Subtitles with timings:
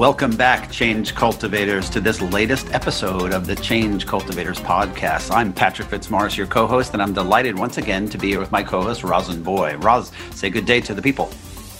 [0.00, 5.30] Welcome back, Change Cultivators, to this latest episode of the Change Cultivators podcast.
[5.30, 8.50] I'm Patrick Fitzmaurice, your co host, and I'm delighted once again to be here with
[8.50, 9.76] my co host, Rosin Boy.
[9.76, 11.30] Roz, say good day to the people.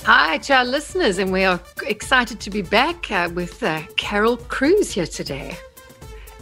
[0.04, 4.36] Hi to our listeners, and we are excited to be back uh, with uh, Carol
[4.36, 5.56] Kruse here today.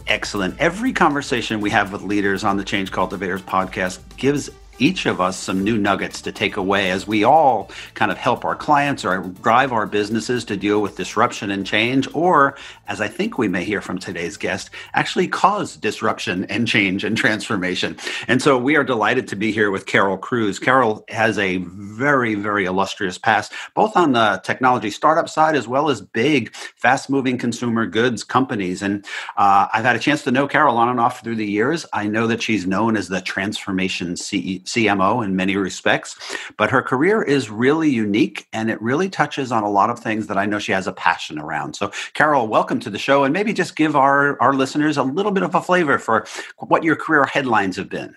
[0.05, 0.59] Excellent.
[0.59, 4.49] Every conversation we have with leaders on the Change Cultivators podcast gives
[4.81, 8.45] each of us some new nuggets to take away as we all kind of help
[8.45, 12.55] our clients or drive our businesses to deal with disruption and change, or
[12.87, 17.17] as I think we may hear from today's guest, actually cause disruption and change and
[17.17, 17.97] transformation.
[18.27, 20.59] And so we are delighted to be here with Carol Kruse.
[20.59, 25.89] Carol has a very, very illustrious past, both on the technology startup side as well
[25.89, 28.81] as big, fast moving consumer goods companies.
[28.81, 29.05] And
[29.37, 31.85] uh, I've had a chance to know Carol on and off through the years.
[31.93, 36.15] I know that she's known as the transformation CEO CMO in many respects,
[36.57, 40.27] but her career is really unique and it really touches on a lot of things
[40.27, 41.75] that I know she has a passion around.
[41.75, 45.31] So, Carol, welcome to the show and maybe just give our, our listeners a little
[45.31, 46.25] bit of a flavor for
[46.57, 48.15] what your career headlines have been.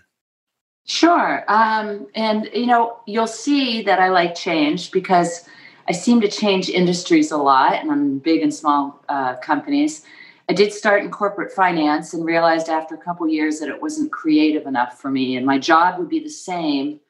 [0.85, 1.45] Sure.
[1.49, 5.49] Um, and, you know, you'll see that I like change because
[5.89, 10.05] I seem to change industries a lot and I'm big and small uh, companies.
[10.53, 14.13] I did start in corporate finance and realized after a couple years that it wasn't
[14.13, 17.01] creative enough for me, and my job would be the same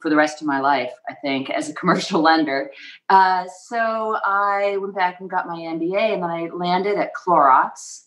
[0.00, 2.70] for the rest of my life, I think, as a commercial lender.
[3.08, 8.02] Uh, so I went back and got my MBA, and then I landed at Clorox,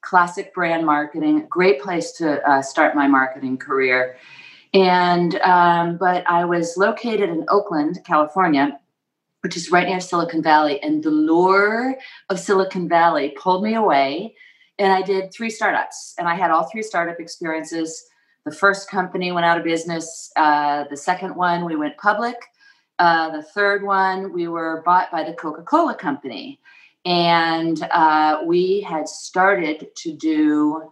[0.00, 4.16] classic brand marketing, great place to uh, start my marketing career.
[4.74, 8.78] And um, but I was located in Oakland, California,
[9.42, 10.82] which is right near Silicon Valley.
[10.82, 11.96] And the lure
[12.28, 14.34] of Silicon Valley pulled me away.
[14.78, 18.06] And I did three startups, and I had all three startup experiences.
[18.44, 20.30] The first company went out of business.
[20.36, 22.36] Uh, the second one, we went public.
[22.98, 26.60] Uh, the third one, we were bought by the Coca Cola Company.
[27.04, 30.90] And uh, we had started to do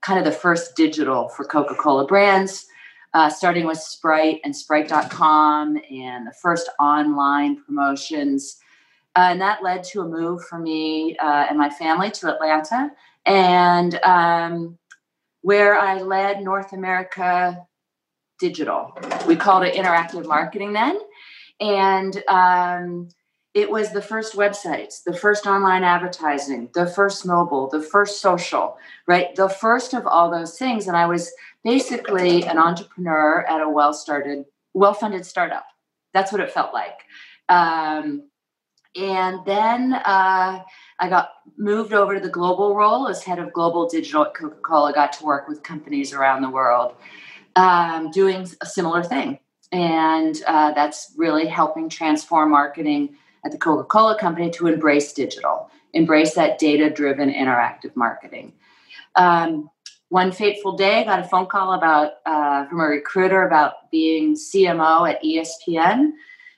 [0.00, 2.66] kind of the first digital for Coca Cola brands
[3.14, 8.58] uh, starting with Sprite and Sprite.com and the first online promotions.
[9.16, 12.90] Uh, and that led to a move for me uh, and my family to Atlanta,
[13.24, 14.76] and um,
[15.42, 17.64] where I led North America
[18.40, 18.98] digital.
[19.26, 20.98] We called it interactive marketing then.
[21.60, 23.08] And um,
[23.54, 28.76] it was the first websites, the first online advertising, the first mobile, the first social,
[29.06, 29.34] right?
[29.36, 30.88] The first of all those things.
[30.88, 31.32] And I was
[31.62, 34.44] basically an entrepreneur at a well started,
[34.74, 35.66] well funded startup.
[36.12, 36.98] That's what it felt like.
[37.48, 38.28] Um,
[38.96, 40.62] and then uh,
[40.98, 44.56] I got moved over to the global role as head of global digital at Coca
[44.62, 44.92] Cola.
[44.92, 46.94] Got to work with companies around the world
[47.54, 49.38] um, doing a similar thing.
[49.70, 55.70] And uh, that's really helping transform marketing at the Coca Cola Company to embrace digital,
[55.92, 58.52] embrace that data driven interactive marketing.
[59.16, 59.70] Um,
[60.08, 64.34] one fateful day, I got a phone call about uh, from a recruiter about being
[64.34, 66.12] CMO at ESPN.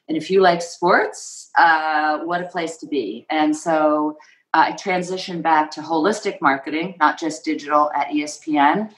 [0.09, 3.27] And if you like sports, uh, what a place to be.
[3.31, 4.19] And so
[4.55, 8.93] uh, I transitioned back to holistic marketing, not just digital at ESPN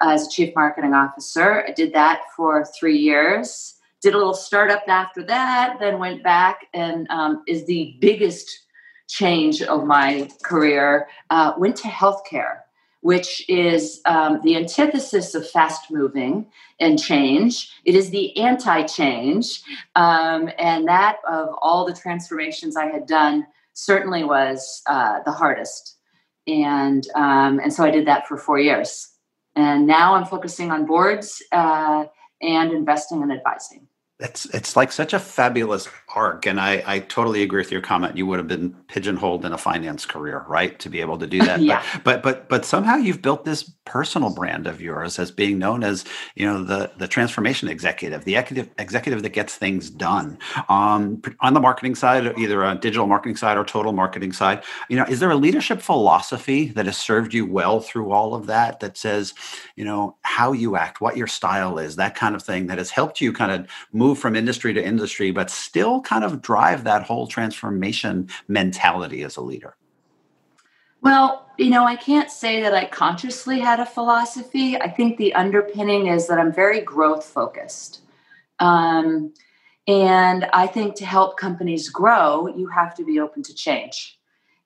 [0.00, 1.64] as a chief marketing officer.
[1.66, 6.66] I did that for three years did a little startup after that, then went back
[6.74, 8.66] and um, is the biggest
[9.08, 11.06] change of my career.
[11.30, 12.58] Uh, went to healthcare,
[13.00, 16.46] which is um, the antithesis of fast moving
[16.80, 17.72] and change.
[17.84, 19.62] It is the anti change.
[19.94, 25.98] Um, and that, of all the transformations I had done, certainly was uh, the hardest.
[26.48, 29.12] And, um, and so I did that for four years.
[29.54, 32.06] And now I'm focusing on boards uh,
[32.40, 33.86] and investing and advising
[34.22, 38.16] it's it's like such a fabulous arc and I, I totally agree with your comment.
[38.16, 41.38] You would have been pigeonholed in a finance career right to be able to do
[41.38, 41.60] that.
[41.72, 41.82] Yeah.
[42.02, 45.84] but, but but but somehow you've built this personal brand of yours as being known
[45.84, 50.38] as you know the the transformation executive the executive executive that gets things done
[50.68, 54.62] um, on the marketing side either a digital marketing side or total marketing side.
[54.88, 58.46] You know is there a leadership philosophy that has served you well through all of
[58.46, 59.34] that that says
[59.76, 62.90] you know how you act what your style is that kind of thing that has
[62.90, 67.02] helped you kind of move from industry to industry but still kind of drive that
[67.02, 69.76] whole transformation mentality as a leader
[71.02, 74.80] well, you know, I can't say that I consciously had a philosophy.
[74.80, 78.02] I think the underpinning is that I'm very growth focused.
[78.60, 79.34] Um,
[79.88, 84.18] and I think to help companies grow, you have to be open to change.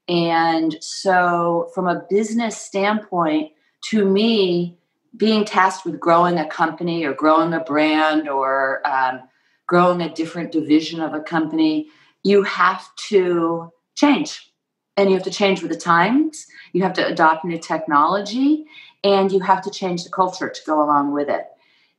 [0.09, 3.53] And so, from a business standpoint,
[3.87, 4.77] to me,
[5.17, 9.23] being tasked with growing a company or growing a brand or um,
[9.67, 11.89] growing a different division of a company,
[12.23, 14.53] you have to change
[14.97, 16.47] and you have to change with the times.
[16.73, 18.65] You have to adopt new technology,
[19.05, 21.47] and you have to change the culture to go along with it.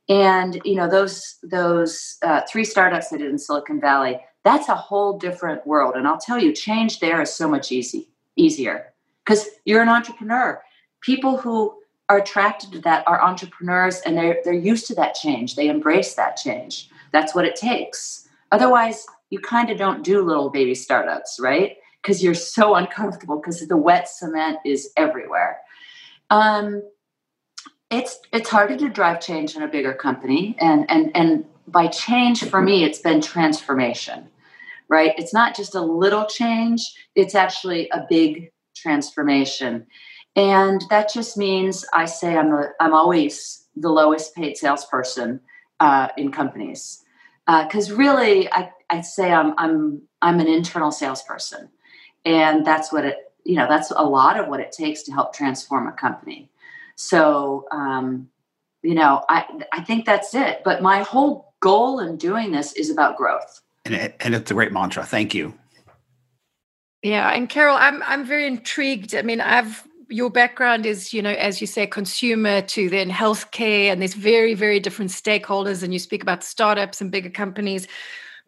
[0.08, 4.20] And you know those those uh, three startups I did in Silicon Valley.
[4.44, 8.08] That's a whole different world, and I'll tell you, change there is so much easy
[8.36, 8.92] easier
[9.24, 10.62] because you're an entrepreneur.
[11.00, 11.76] People who
[12.08, 15.54] are attracted to that are entrepreneurs, and they're they're used to that change.
[15.54, 16.88] They embrace that change.
[17.12, 18.28] That's what it takes.
[18.52, 21.76] Otherwise, you kind of don't do little baby startups, right?
[22.02, 25.58] Because you're so uncomfortable because the wet cement is everywhere.
[26.30, 26.82] Um,
[27.90, 32.44] it's it's harder to drive change in a bigger company and and and by change
[32.44, 34.28] for me it's been transformation
[34.88, 39.86] right it's not just a little change it's actually a big transformation
[40.36, 45.40] and that just means i say i'm a, i'm always the lowest paid salesperson
[45.80, 47.04] uh, in companies
[47.46, 51.68] because uh, really I, I say I'm, I'm i'm an internal salesperson
[52.24, 55.34] and that's what it you know that's a lot of what it takes to help
[55.34, 56.50] transform a company
[56.98, 58.28] so, um,
[58.82, 60.62] you know, I, I think that's it.
[60.64, 63.60] But my whole goal in doing this is about growth.
[63.84, 65.06] And, it, and it's a great mantra.
[65.06, 65.54] Thank you.
[67.04, 69.14] Yeah, and Carol, I'm I'm very intrigued.
[69.14, 73.92] I mean, I've your background is, you know, as you say, consumer to then healthcare,
[73.92, 75.82] and there's very, very different stakeholders.
[75.82, 77.86] And you speak about startups and bigger companies.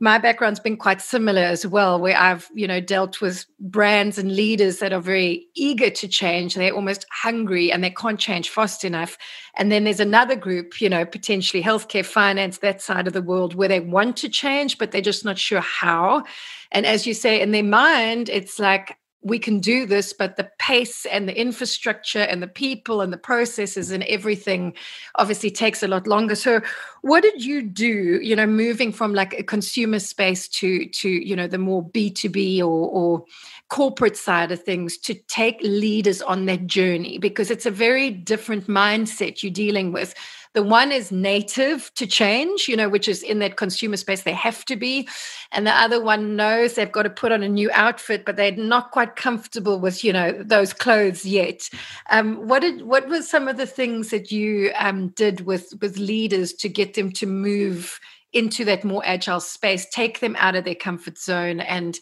[0.02, 4.34] My background's been quite similar as well where i've you know dealt with brands and
[4.34, 6.54] leaders that are very eager to change.
[6.54, 9.18] They're almost hungry and they can't change fast enough.
[9.56, 13.54] And then there's another group you know potentially healthcare finance that side of the world
[13.54, 16.24] where they want to change but they're just not sure how.
[16.72, 20.50] And as you say in their mind it's like we can do this, but the
[20.58, 24.72] pace and the infrastructure and the people and the processes and everything
[25.16, 26.34] obviously takes a lot longer.
[26.34, 26.62] So,
[27.02, 28.20] what did you do?
[28.22, 32.10] You know, moving from like a consumer space to to you know the more B
[32.10, 33.24] two B or or
[33.68, 38.66] corporate side of things to take leaders on that journey because it's a very different
[38.66, 40.12] mindset you're dealing with
[40.52, 44.32] the one is native to change, you know, which is in that consumer space, they
[44.32, 45.08] have to be.
[45.52, 48.56] And the other one knows they've got to put on a new outfit, but they're
[48.56, 51.68] not quite comfortable with, you know, those clothes yet.
[52.10, 55.98] Um, what did what were some of the things that you um, did with with
[55.98, 58.00] leaders to get them to move
[58.32, 61.98] into that more agile space, take them out of their comfort zone and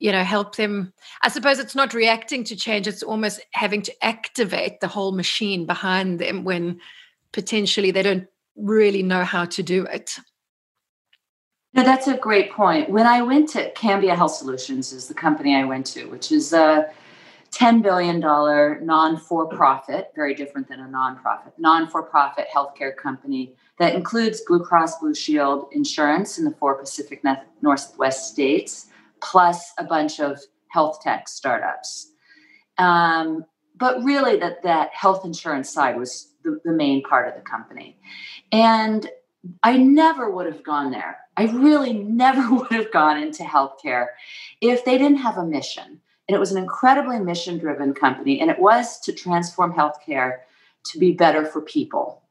[0.00, 0.92] you know help them
[1.22, 5.66] i suppose it's not reacting to change it's almost having to activate the whole machine
[5.66, 6.80] behind them when
[7.32, 10.18] potentially they don't really know how to do it.
[11.72, 12.90] No, that's a great point.
[12.90, 16.52] When I went to Cambia Health Solutions, is the company I went to, which is
[16.52, 16.90] a
[17.52, 23.54] $10 billion non for profit, very different than a non-profit, non for profit healthcare company
[23.78, 27.22] that includes Blue Cross Blue Shield insurance in the four Pacific
[27.62, 28.88] Northwest states,
[29.20, 32.12] plus a bunch of health tech startups.
[32.78, 33.44] Um,
[33.80, 37.98] but really, that, that health insurance side was the, the main part of the company.
[38.52, 39.08] And
[39.62, 41.18] I never would have gone there.
[41.36, 44.08] I really never would have gone into healthcare
[44.60, 46.00] if they didn't have a mission.
[46.28, 50.38] And it was an incredibly mission driven company, and it was to transform healthcare
[50.84, 52.22] to be better for people.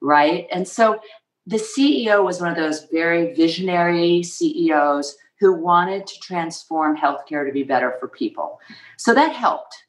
[0.00, 0.48] Right.
[0.52, 0.98] And so
[1.46, 7.52] the CEO was one of those very visionary CEOs who wanted to transform healthcare to
[7.52, 8.58] be better for people.
[8.96, 9.85] So that helped.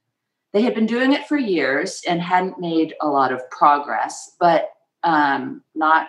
[0.58, 4.72] They had been doing it for years and hadn't made a lot of progress, but
[5.04, 6.08] um, not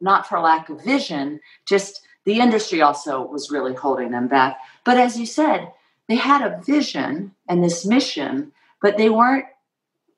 [0.00, 1.40] not for lack of vision.
[1.66, 4.58] Just the industry also was really holding them back.
[4.84, 5.72] But as you said,
[6.08, 9.46] they had a vision and this mission, but they weren't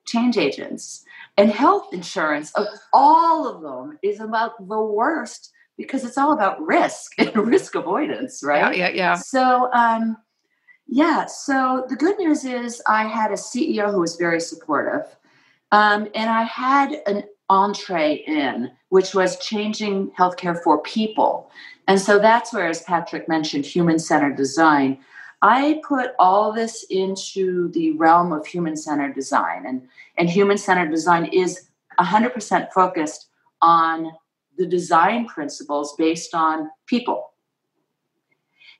[0.07, 1.03] change agents.
[1.39, 6.61] And health insurance, of all of them, is about the worst because it's all about
[6.61, 8.77] risk and risk avoidance, right?
[8.77, 9.15] Yeah, yeah, yeah.
[9.15, 10.19] So, um,
[10.91, 11.27] yeah.
[11.27, 15.07] So the good news is I had a CEO who was very supportive.
[15.71, 21.53] Um, and I had an entree in, which was changing healthcare for people.
[21.87, 24.99] And so that's where, as Patrick mentioned, human centered design.
[25.43, 29.67] I put all this into the realm of human centered design.
[29.67, 29.87] And,
[30.19, 31.69] and human centered design is
[32.01, 33.29] 100% focused
[33.63, 34.11] on
[34.59, 37.31] the design principles based on people.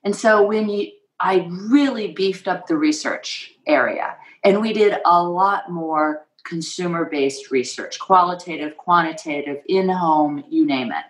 [0.03, 0.91] And so when you
[1.21, 4.15] I really beefed up the research area.
[4.43, 10.91] And we did a lot more consumer based research, qualitative, quantitative, in home, you name
[10.91, 11.05] it.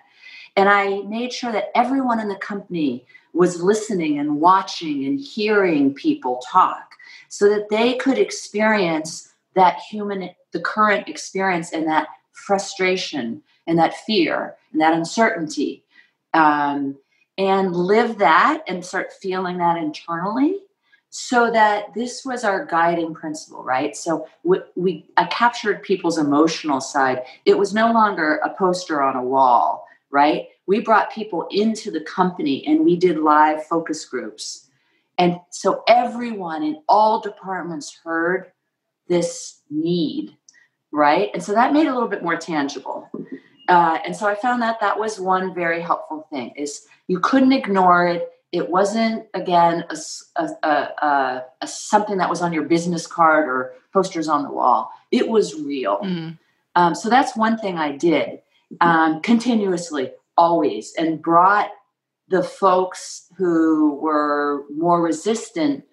[0.58, 5.94] And I made sure that everyone in the company was listening and watching and hearing
[5.94, 6.92] people talk
[7.30, 13.96] so that they could experience that human, the current experience and that frustration and that
[14.06, 15.84] fear and that uncertainty.
[16.34, 16.98] Um,
[17.42, 20.60] and live that and start feeling that internally
[21.10, 23.98] so that this was our guiding principle right?
[23.98, 27.24] So we, we I captured people's emotional side.
[27.46, 30.50] It was no longer a poster on a wall right?
[30.68, 34.68] We brought people into the company and we did live focus groups.
[35.18, 38.52] And so everyone in all departments heard
[39.08, 40.38] this need
[40.92, 41.32] right?
[41.34, 43.10] And so that made it a little bit more tangible
[43.72, 47.52] uh, and so i found that that was one very helpful thing is you couldn't
[47.52, 48.32] ignore it.
[48.54, 49.98] It wasn't again a,
[50.42, 54.92] a, a, a, something that was on your business card or posters on the wall.
[55.12, 56.00] It was real.
[56.00, 56.38] Mm.
[56.76, 58.42] um, so that's one thing i did
[58.80, 61.70] um, continuously always and brought
[62.30, 65.84] the folks who were more resistant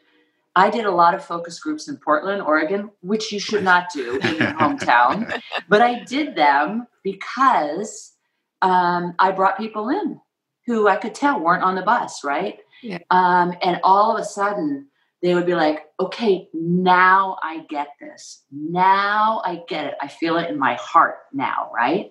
[0.58, 4.16] I did a lot of focus groups in Portland, Oregon, which you should not do
[4.16, 5.40] in your hometown.
[5.68, 8.14] but I did them because
[8.60, 10.20] um, I brought people in
[10.66, 12.58] who I could tell weren't on the bus, right?
[12.82, 12.98] Yeah.
[13.10, 14.88] Um, and all of a sudden,
[15.22, 18.42] they would be like, okay, now I get this.
[18.50, 19.94] Now I get it.
[20.00, 22.10] I feel it in my heart now, right?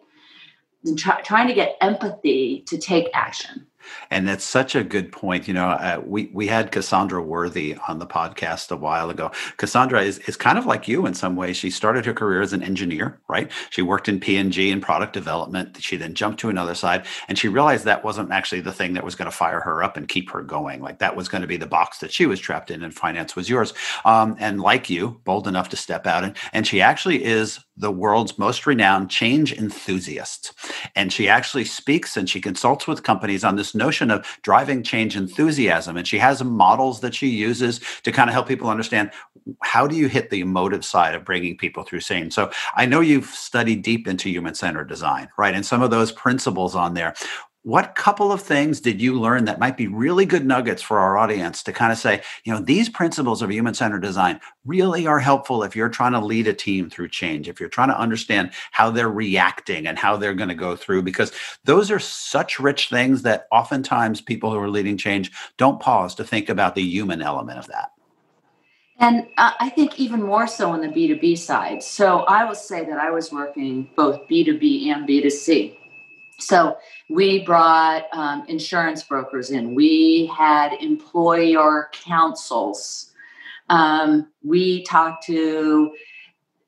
[0.86, 3.68] And try, trying to get empathy to take action.
[4.12, 5.48] And that's such a good point.
[5.48, 9.32] You know, uh, we we had Cassandra Worthy on the podcast a while ago.
[9.58, 11.58] Cassandra is, is kind of like you in some ways.
[11.58, 13.52] She started her career as an engineer, right?
[13.70, 15.78] She worked in P&G and product development.
[15.82, 19.04] She then jumped to another side and she realized that wasn't actually the thing that
[19.04, 20.82] was going to fire her up and keep her going.
[20.82, 23.36] Like that was going to be the box that she was trapped in and finance
[23.36, 23.74] was yours.
[24.06, 26.24] Um, and like you, bold enough to step out.
[26.24, 30.54] And, and she actually is the world's most renowned change enthusiast.
[30.96, 35.16] And she actually speaks and she consults with companies on this notion of driving change
[35.16, 35.96] enthusiasm.
[35.96, 39.12] And she has models that she uses to kind of help people understand
[39.62, 42.32] how do you hit the emotive side of bringing people through change.
[42.32, 45.54] So I know you've studied deep into human centered design, right?
[45.54, 47.14] And some of those principles on there
[47.68, 51.18] what couple of things did you learn that might be really good nuggets for our
[51.18, 55.20] audience to kind of say, you know, these principles of human centered design really are
[55.20, 58.52] helpful if you're trying to lead a team through change, if you're trying to understand
[58.72, 61.34] how they're reacting and how they're going to go through, because
[61.66, 66.24] those are such rich things that oftentimes people who are leading change don't pause to
[66.24, 67.92] think about the human element of that.
[68.98, 71.84] And I think even more so on the B2B side.
[71.84, 75.80] So I will say that I was working both B2B and B2C.
[76.40, 76.78] So
[77.10, 79.74] we brought um, insurance brokers in.
[79.74, 83.12] We had employer councils.
[83.70, 85.92] Um, we talked to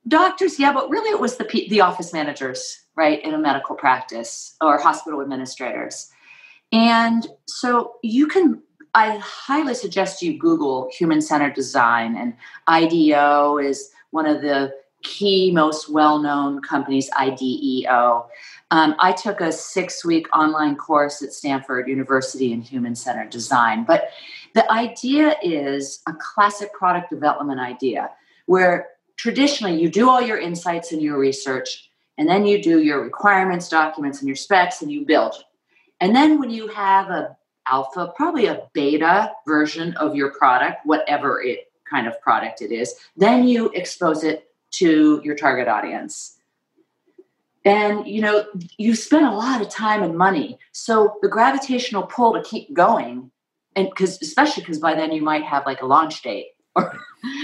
[0.07, 4.55] doctors, yeah, but really it was the the office managers, right, in a medical practice
[4.59, 6.11] or hospital administrators.
[6.71, 8.61] And so you can.
[8.95, 12.33] I highly suggest you Google human centered design, and
[12.67, 14.73] IDEO is one of the
[15.03, 18.27] key, most well known companies, IDEO.
[18.71, 23.83] Um, I took a six week online course at Stanford University in human centered design.
[23.83, 24.11] But
[24.53, 28.11] the idea is a classic product development idea
[28.45, 33.03] where traditionally you do all your insights and your research, and then you do your
[33.03, 35.35] requirements documents and your specs and you build.
[35.99, 37.35] And then when you have a
[37.67, 42.95] alpha, probably a beta version of your product, whatever it kind of product it is,
[43.15, 46.38] then you expose it to your target audience
[47.69, 48.45] and you know
[48.77, 50.57] you spend a lot of time and money.
[50.71, 53.31] So the gravitational pull to keep going
[53.75, 56.91] and because especially because by then you might have like a launch date or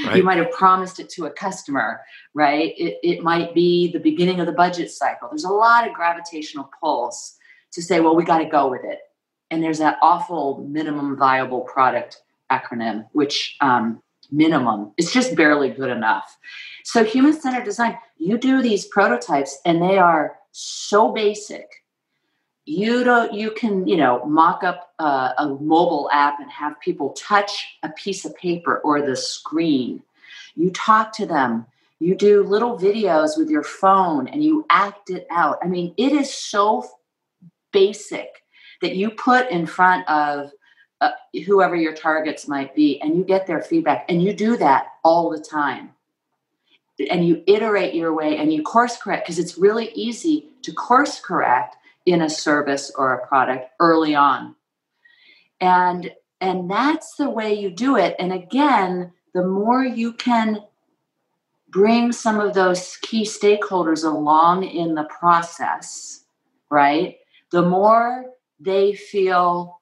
[0.06, 0.16] right.
[0.16, 2.02] you might have promised it to a customer
[2.34, 2.74] right?
[2.78, 5.30] It, it might be the beginning of the budget cycle.
[5.30, 7.36] There's a lot of gravitational pulls
[7.74, 9.00] to say well we got to go with it.
[9.52, 14.02] And there's that awful minimum viable product acronym which um,
[14.32, 16.38] minimum It's just barely good enough
[16.86, 21.84] so human centered design, you do these prototypes and they are so basic.
[22.66, 27.10] You don't you can, you know, mock up a, a mobile app and have people
[27.14, 30.04] touch a piece of paper or the screen.
[30.56, 31.66] You talk to them.
[32.00, 35.58] You do little videos with your phone and you act it out.
[35.64, 36.88] I mean, it is so
[37.74, 38.44] basic
[38.82, 40.52] that you put in front of
[41.02, 41.12] uh,
[41.46, 45.30] whoever your targets might be and you get their feedback and you do that all
[45.30, 45.92] the time.
[47.10, 51.20] And you iterate your way and you course correct because it's really easy to course
[51.20, 51.76] correct
[52.06, 54.56] in a service or a product early on.
[55.60, 56.12] And
[56.42, 60.62] and that's the way you do it and again the more you can
[61.70, 66.26] bring some of those key stakeholders along in the process
[66.70, 67.18] right
[67.52, 68.26] the more
[68.60, 69.80] they feel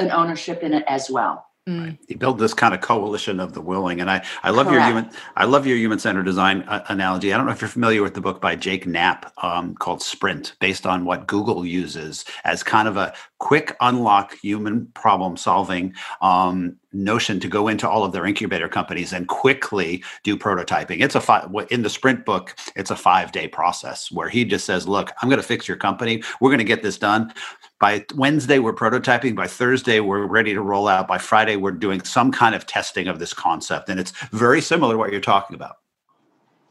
[0.00, 1.98] an ownership in it as well Mm.
[2.08, 4.74] You build this kind of coalition of the willing, and I, I love Correct.
[4.74, 7.32] your human, I love your human centered design uh, analogy.
[7.32, 10.54] I don't know if you're familiar with the book by Jake Knapp um, called Sprint,
[10.58, 16.76] based on what Google uses as kind of a quick unlock human problem solving um,
[16.92, 21.00] notion to go into all of their incubator companies and quickly do prototyping.
[21.00, 22.56] It's a five in the Sprint book.
[22.76, 25.76] It's a five day process where he just says, "Look, I'm going to fix your
[25.76, 26.22] company.
[26.40, 27.32] We're going to get this done."
[27.80, 29.34] by Wednesday, we're prototyping.
[29.34, 31.08] By Thursday, we're ready to roll out.
[31.08, 33.88] By Friday, we're doing some kind of testing of this concept.
[33.88, 35.76] And it's very similar to what you're talking about.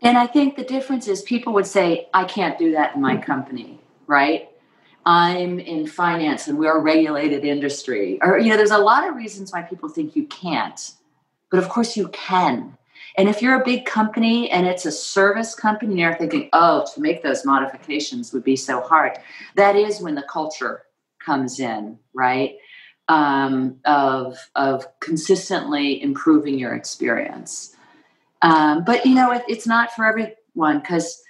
[0.02, 3.16] And I think the difference is people would say, I can't do that in my
[3.16, 3.24] hmm.
[3.24, 4.50] company, right?
[5.06, 8.20] I'm in finance and we're a regulated industry.
[8.22, 10.92] Or, you know, there's a lot of reasons why people think you can't.
[11.50, 12.78] But of course, you can.
[13.18, 16.86] And if you're a big company and it's a service company, and you're thinking, oh,
[16.94, 19.18] to make those modifications would be so hard.
[19.56, 20.84] That is when the culture
[21.20, 22.56] comes in, right?
[23.08, 27.76] Um, of of consistently improving your experience.
[28.44, 31.22] Um, but you know, it, it's not for everyone because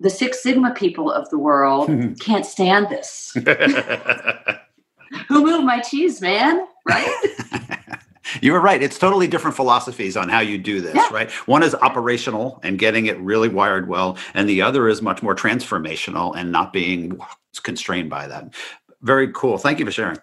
[0.00, 1.88] the Six Sigma people of the world
[2.20, 3.32] can't stand this.
[5.28, 6.66] Who moved my cheese, man?
[6.86, 7.08] Right?
[8.42, 8.82] You were right.
[8.82, 11.08] It's totally different philosophies on how you do this, yeah.
[11.12, 11.30] right?
[11.46, 15.34] One is operational and getting it really wired well, and the other is much more
[15.34, 17.20] transformational and not being
[17.62, 18.52] constrained by that
[19.06, 19.56] very cool.
[19.58, 20.18] Thank you for sharing.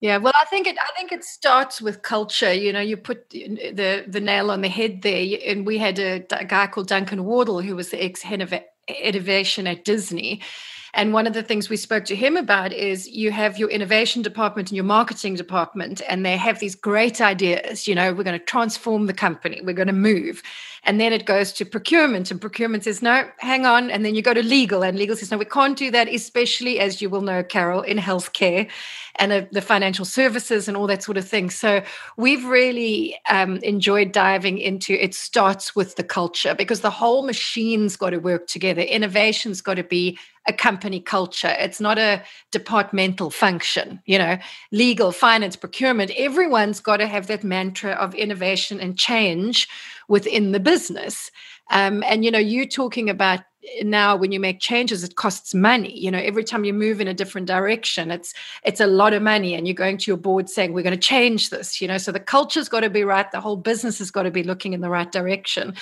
[0.00, 0.76] Yeah, well, I think it.
[0.78, 2.52] I think it starts with culture.
[2.52, 5.38] You know, you put the the nail on the head there.
[5.46, 8.52] And we had a, a guy called Duncan Wardle, who was the ex head of
[8.88, 10.40] innovation at Disney,
[10.96, 14.22] and one of the things we spoke to him about is you have your innovation
[14.22, 17.86] department and your marketing department, and they have these great ideas.
[17.86, 20.42] You know, we're going to transform the company, we're going to move.
[20.84, 23.90] And then it goes to procurement, and procurement says, no, hang on.
[23.90, 26.80] And then you go to legal, and legal says, no, we can't do that, especially
[26.80, 28.68] as you will know, Carol, in healthcare
[29.18, 31.50] and uh, the financial services and all that sort of thing.
[31.50, 31.82] So
[32.16, 37.96] we've really um, enjoyed diving into it starts with the culture because the whole machine's
[37.96, 38.82] got to work together.
[38.82, 41.54] Innovation's got to be a company culture.
[41.58, 42.22] It's not a
[42.52, 44.38] departmental function, you know,
[44.72, 46.10] legal, finance, procurement.
[46.16, 49.68] Everyone's got to have that mantra of innovation and change
[50.08, 51.30] within the business.
[51.70, 53.40] Um, and, you know, you talking about
[53.82, 55.98] now when you make changes it costs money.
[55.98, 59.22] You know every time you move in a different direction it's it's a lot of
[59.22, 61.98] money and you're going to your board saying we're going to change this you know?
[61.98, 64.72] So the culture's got to be right the whole business has got to be looking
[64.72, 65.74] in the right direction.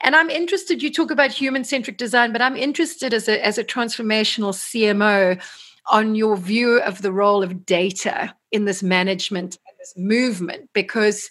[0.00, 3.58] And i'm interested you talk about human centric design but i'm interested as a as
[3.58, 5.40] a transformational cmo
[5.88, 11.30] on your view of the role of data in this management and this movement because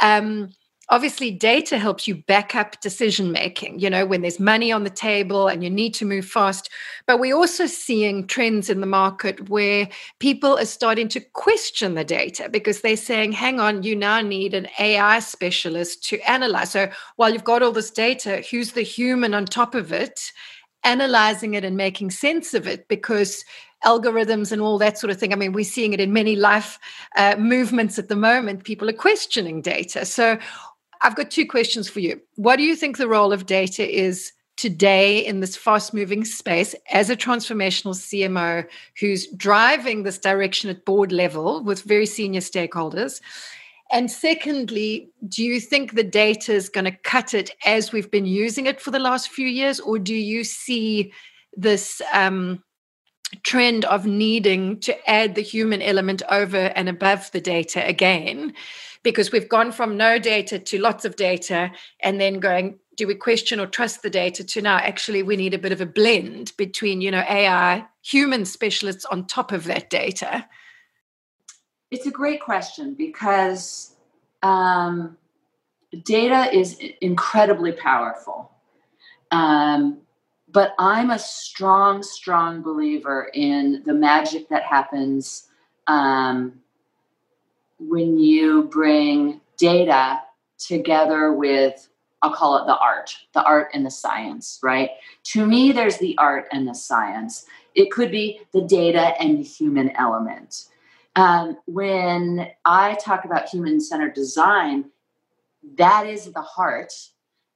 [0.00, 0.50] um,
[0.90, 4.90] obviously data helps you back up decision making you know when there's money on the
[4.90, 6.70] table and you need to move fast
[7.06, 12.04] but we're also seeing trends in the market where people are starting to question the
[12.04, 16.88] data because they're saying hang on you now need an ai specialist to analyze so
[17.16, 20.32] while you've got all this data who's the human on top of it
[20.84, 23.44] analyzing it and making sense of it because
[23.84, 25.32] algorithms and all that sort of thing.
[25.32, 26.78] I mean, we're seeing it in many life
[27.16, 28.64] uh, movements at the moment.
[28.64, 30.04] People are questioning data.
[30.04, 30.38] So,
[31.02, 32.20] I've got two questions for you.
[32.36, 36.74] What do you think the role of data is today in this fast moving space
[36.90, 38.66] as a transformational CMO
[38.98, 43.20] who's driving this direction at board level with very senior stakeholders?
[43.90, 48.26] And secondly, do you think the data is going to cut it as we've been
[48.26, 51.12] using it for the last few years, or do you see
[51.56, 52.62] this um,
[53.44, 58.52] trend of needing to add the human element over and above the data again?
[59.02, 63.14] Because we've gone from no data to lots of data and then going do we
[63.14, 66.52] question or trust the data to now actually we need a bit of a blend
[66.56, 70.46] between you know ai human specialists on top of that data?
[71.90, 73.94] It's a great question because
[74.42, 75.16] um,
[76.04, 78.50] data is incredibly powerful.
[79.30, 80.02] Um,
[80.50, 85.48] but i'm a strong strong believer in the magic that happens
[85.86, 86.60] um,
[87.78, 90.20] when you bring data
[90.58, 91.88] together with
[92.20, 94.90] I'll call it the art, the art and the science, right?
[95.24, 97.46] To me, there's the art and the science.
[97.76, 100.64] It could be the data and the human element.
[101.14, 104.86] Um, when I talk about human centered design,
[105.76, 106.92] that is the heart.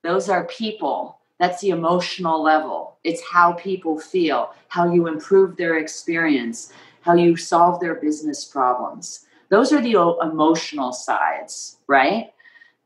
[0.02, 1.18] Those are people.
[1.40, 2.98] That's the emotional level.
[3.02, 9.26] It's how people feel, how you improve their experience, how you solve their business problems.
[9.52, 12.32] Those are the emotional sides, right?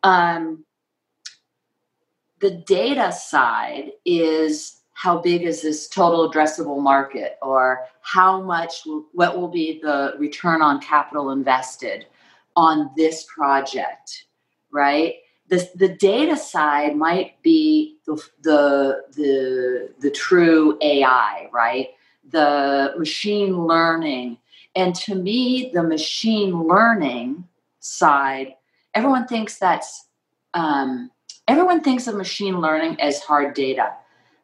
[0.02, 0.64] Um,
[2.40, 9.38] the data side is how big is this total addressable market or how much what
[9.38, 12.06] will be the return on capital invested
[12.56, 14.24] on this project,
[14.72, 15.14] right?
[15.46, 21.90] The, the data side might be the, the, the, the true AI, right?
[22.28, 24.38] The machine learning.
[24.76, 27.44] And to me, the machine learning
[27.80, 28.54] side,
[28.94, 30.06] everyone thinks that's,
[30.54, 31.10] um,
[31.48, 33.94] everyone thinks of machine learning as hard data.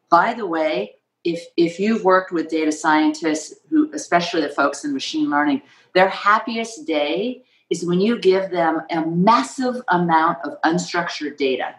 [0.09, 4.93] By the way, if if you've worked with data scientists who especially the folks in
[4.93, 5.63] machine learning
[5.95, 11.75] their happiest day is when you give them a massive amount of unstructured data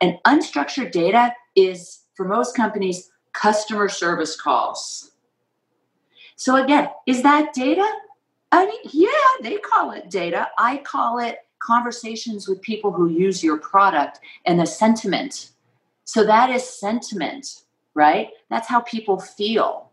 [0.00, 5.10] and unstructured data is for most companies customer service calls
[6.38, 7.86] so again is that data
[8.52, 9.08] i mean yeah
[9.42, 14.58] they call it data i call it conversations with people who use your product and
[14.58, 15.50] the sentiment
[16.04, 17.64] so that is sentiment
[17.98, 18.28] right?
[18.48, 19.90] That's how people feel.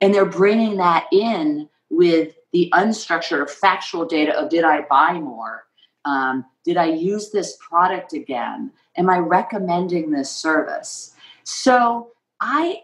[0.00, 5.64] And they're bringing that in with the unstructured factual data of did I buy more?
[6.04, 8.70] Um, did I use this product again?
[8.96, 11.12] Am I recommending this service?
[11.42, 12.82] So I,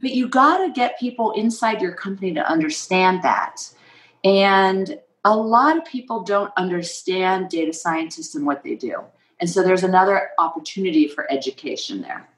[0.00, 3.68] but you got to get people inside your company to understand that.
[4.24, 9.02] And a lot of people don't understand data scientists and what they do.
[9.40, 12.28] And so there's another opportunity for education there.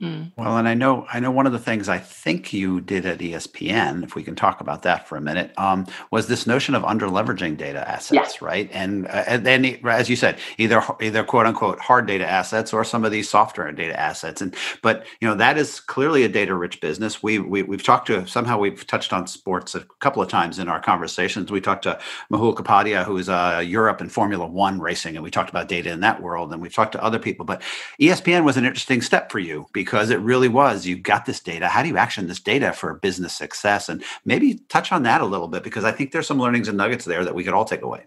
[0.00, 0.32] Mm.
[0.36, 3.18] Well, and I know I know one of the things I think you did at
[3.18, 6.82] ESPN, if we can talk about that for a minute, um, was this notion of
[6.84, 8.46] underleveraging data assets, yeah.
[8.46, 8.70] right?
[8.72, 12.82] And uh, and then, as you said, either either quote unquote hard data assets or
[12.82, 14.40] some of these software data assets.
[14.40, 17.22] And but you know that is clearly a data rich business.
[17.22, 20.68] We, we we've talked to somehow we've touched on sports a couple of times in
[20.68, 21.52] our conversations.
[21.52, 22.00] We talked to
[22.32, 25.90] Mahul Kapadia, who is uh, Europe and Formula One racing, and we talked about data
[25.90, 26.54] in that world.
[26.54, 27.60] And we've talked to other people, but
[28.00, 31.40] ESPN was an interesting step for you because because it really was you've got this
[31.40, 33.88] data how do you action this data for business success?
[33.88, 36.78] And maybe touch on that a little bit because i think there's some learnings and
[36.78, 38.04] nuggets there that we could all take away.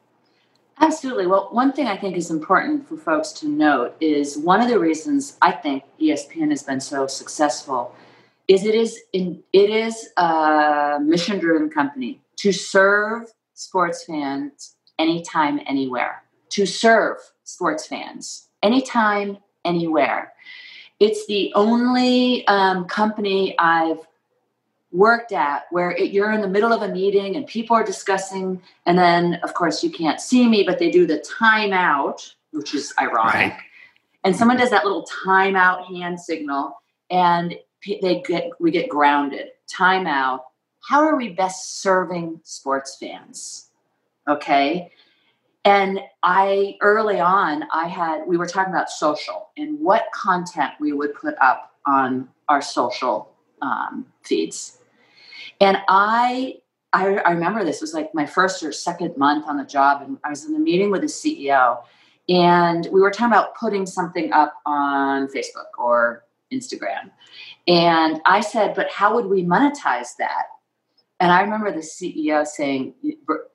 [0.80, 1.28] Absolutely.
[1.28, 4.80] Well one thing i think is important for folks to note is one of the
[4.80, 7.94] reasons i think espn has been so successful
[8.48, 13.24] is it is in it is a mission driven company to serve
[13.56, 16.24] sports fans anytime anywhere.
[16.52, 20.34] To serve sports fans anytime anywhere
[21.04, 24.00] it's the only um, company I've
[24.94, 28.62] worked at where it, you're in the middle of a meeting and people are discussing,
[28.86, 32.94] and then of course you can't see me, but they do the timeout, which is
[33.02, 33.34] ironic.
[33.34, 33.58] Right.
[34.24, 37.54] And someone does that little timeout hand signal, and
[37.86, 39.48] they get we get grounded.
[39.68, 40.40] Timeout.
[40.88, 43.72] How are we best serving sports fans?
[44.30, 44.90] Okay,
[45.66, 50.92] and I early on, I had we were talking about social and what content we
[50.92, 54.80] would put up on our social um, feeds.
[55.62, 56.58] And I,
[56.92, 60.18] I, I remember this was like my first or second month on the job, and
[60.24, 61.82] I was in a meeting with the CEO,
[62.28, 67.12] and we were talking about putting something up on Facebook or Instagram.
[67.68, 70.46] And I said, but how would we monetize that?
[71.20, 72.96] And I remember the CEO saying,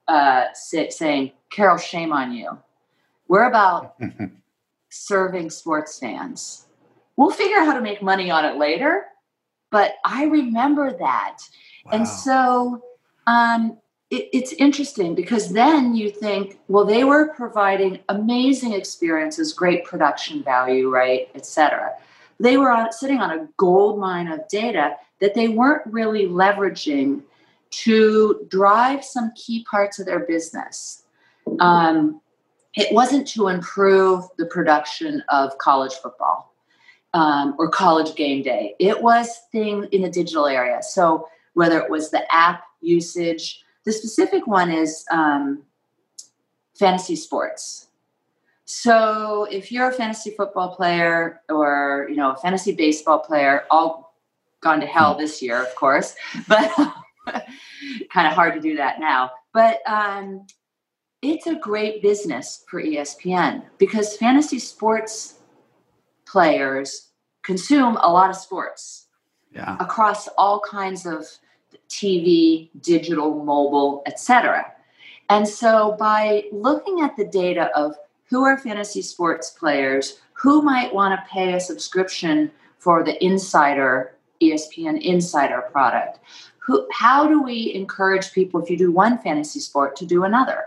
[0.07, 2.59] uh, saying, Carol, shame on you.
[3.29, 3.97] We're about
[4.89, 6.67] serving sports fans.
[7.17, 9.05] We'll figure out how to make money on it later.
[9.71, 11.39] But I remember that.
[11.85, 11.93] Wow.
[11.93, 12.83] And so
[13.27, 13.79] um,
[14.11, 20.43] it, it's interesting because then you think, well, they were providing amazing experiences, great production
[20.43, 21.93] value, right, et cetera.
[22.41, 27.23] They were on, sitting on a gold mine of data that they weren't really leveraging
[27.71, 31.03] to drive some key parts of their business.
[31.61, 32.21] Um,
[32.75, 36.55] it wasn't to improve the production of college football
[37.15, 38.75] um, or college game day.
[38.79, 40.83] It was thing in the digital area.
[40.83, 45.65] So whether it was the app usage, the specific one is um,
[46.79, 47.89] fantasy sports.
[48.65, 54.15] So if you're a fantasy football player or you know a fantasy baseball player, all
[54.61, 56.15] gone to hell this year, of course,
[56.49, 56.71] but
[58.13, 59.31] kind of hard to do that now.
[59.55, 60.47] But um,
[61.23, 65.41] it's a great business for ESPN because fantasy sports
[66.27, 67.11] players
[67.43, 69.07] consume a lot of sports
[69.53, 69.77] yeah.
[69.81, 71.27] across all kinds of
[71.89, 74.73] TV, digital, mobile, etc.
[75.31, 77.97] And so by looking at the data of
[78.29, 84.15] who are fantasy sports players, who might want to pay a subscription for the Insider
[84.41, 86.21] ESPN Insider product,
[86.59, 90.67] who, how do we encourage people if you do one fantasy sport to do another?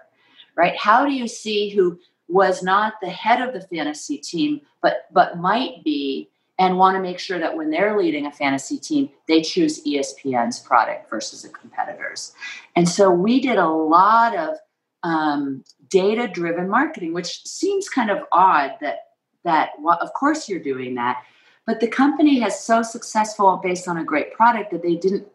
[0.56, 0.76] Right?
[0.78, 5.38] How do you see who was not the head of the fantasy team, but but
[5.38, 9.42] might be, and want to make sure that when they're leading a fantasy team, they
[9.42, 12.34] choose ESPN's product versus a competitor's.
[12.76, 14.58] And so we did a lot of
[15.04, 19.08] um, data driven marketing, which seems kind of odd that
[19.44, 21.24] that well, of course you're doing that,
[21.66, 25.28] but the company has so successful based on a great product that they didn't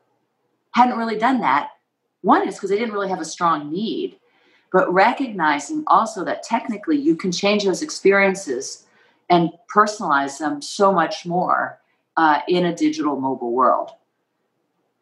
[0.73, 1.71] hadn't really done that.
[2.23, 4.19] One is because they didn't really have a strong need,
[4.73, 8.87] but recognizing also that technically you can change those experiences
[9.31, 11.81] and personalize them so much more
[12.17, 13.91] uh, in a digital mobile world,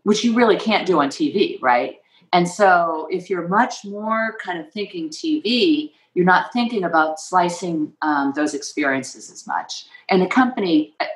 [0.02, 2.00] which you really can't do on TV, right?
[2.32, 7.92] And so, if you're much more kind of thinking TV, you're not thinking about slicing
[8.02, 9.86] um, those experiences as much.
[10.10, 11.06] And the company, uh,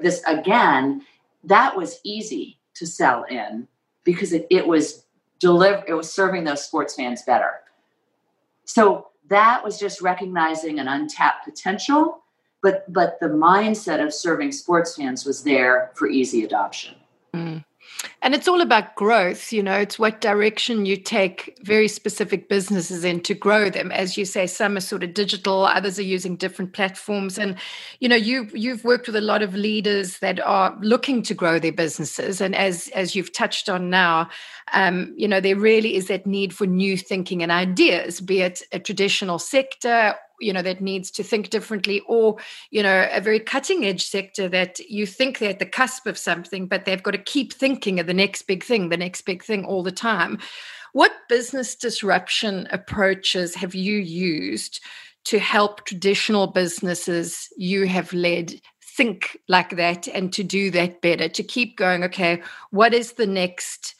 [0.00, 1.02] this again,
[1.44, 3.66] that was easy to sell in
[4.04, 5.04] because it, it was
[5.38, 7.50] deliver, it was serving those sports fans better.
[8.72, 12.22] So that was just recognizing an untapped potential,
[12.62, 16.94] but but the mindset of serving sports fans was there for easy adoption.
[17.34, 17.64] Mm.
[18.22, 23.04] And it's all about growth, you know, it's what direction you take very specific businesses
[23.04, 23.90] in to grow them.
[23.90, 27.36] As you say, some are sort of digital, others are using different platforms.
[27.36, 27.56] And,
[27.98, 31.58] you know, you you've worked with a lot of leaders that are looking to grow
[31.58, 32.40] their businesses.
[32.40, 34.28] And as as you've touched on now,
[34.72, 38.62] um, you know, there really is that need for new thinking and ideas, be it
[38.72, 42.36] a traditional sector you know that needs to think differently or
[42.70, 46.18] you know a very cutting edge sector that you think they're at the cusp of
[46.18, 49.42] something but they've got to keep thinking of the next big thing the next big
[49.42, 50.38] thing all the time.
[50.92, 54.80] What business disruption approaches have you used
[55.24, 61.28] to help traditional businesses you have led think like that and to do that better
[61.28, 63.94] to keep going okay what is the next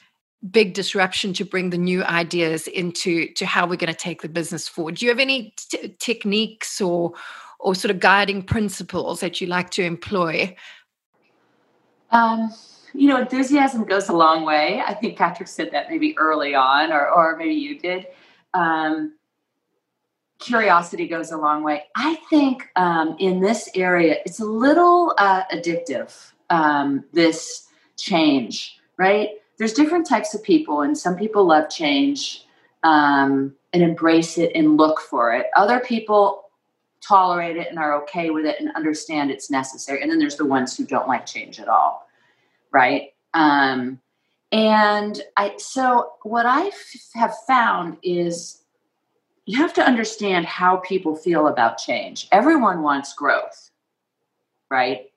[0.50, 4.28] big disruption to bring the new ideas into to how we're going to take the
[4.28, 4.96] business forward.
[4.96, 7.12] Do you have any t- techniques or
[7.60, 10.56] or sort of guiding principles that you like to employ?
[12.10, 12.52] Um,
[12.92, 14.82] you know enthusiasm goes a long way.
[14.84, 18.06] I think patrick said that maybe early on or, or maybe you did.
[18.52, 19.14] Um,
[20.38, 21.84] curiosity goes a long way.
[21.94, 29.30] I think um, in this area it's a little uh, addictive um, this change right
[29.62, 32.48] there's different types of people, and some people love change
[32.82, 35.46] um, and embrace it and look for it.
[35.54, 36.50] Other people
[37.00, 40.02] tolerate it and are okay with it and understand it's necessary.
[40.02, 42.08] And then there's the ones who don't like change at all,
[42.72, 43.12] right?
[43.34, 44.00] Um,
[44.50, 48.62] and I so what I f- have found is
[49.46, 52.26] you have to understand how people feel about change.
[52.32, 53.70] Everyone wants growth,
[54.70, 55.12] right?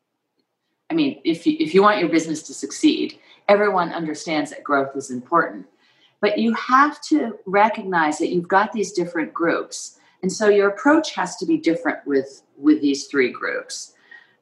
[0.91, 4.95] I mean, if you, if you want your business to succeed, everyone understands that growth
[4.95, 5.65] is important.
[6.21, 9.99] But you have to recognize that you've got these different groups.
[10.21, 13.93] And so your approach has to be different with, with these three groups.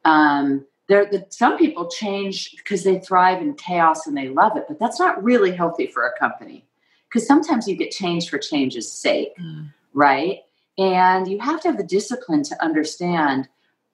[0.05, 4.65] Um, there, the, some people change because they thrive in chaos and they love it,
[4.67, 6.65] but that's not really healthy for a company
[7.09, 9.71] because sometimes you get change for change's sake, mm.
[9.93, 10.39] right?
[10.77, 13.47] And you have to have the discipline to understand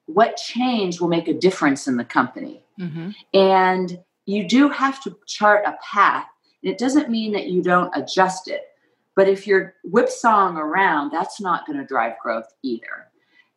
[0.06, 2.64] what change will make a difference in the company.
[2.78, 3.10] Mm-hmm.
[3.34, 3.98] And
[4.30, 6.26] you do have to chart a path.
[6.62, 8.68] And It doesn't mean that you don't adjust it.
[9.16, 13.08] But if you're whipsawing around, that's not going to drive growth either.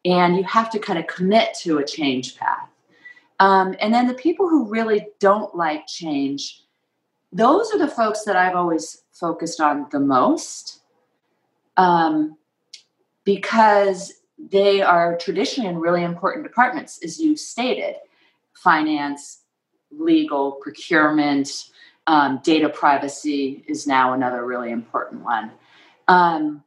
[0.06, 2.70] And you have to kind of commit to a change path.
[3.40, 6.64] Um, and then the people who really don't like change,
[7.32, 10.82] those are the folks that I've always focused on the most
[11.78, 12.38] um,
[13.24, 17.96] because they are traditionally in really important departments, as you stated
[18.54, 19.43] finance,
[19.98, 21.70] legal, procurement,
[22.08, 25.52] um, data privacy is now another really important one.
[26.08, 26.64] Um,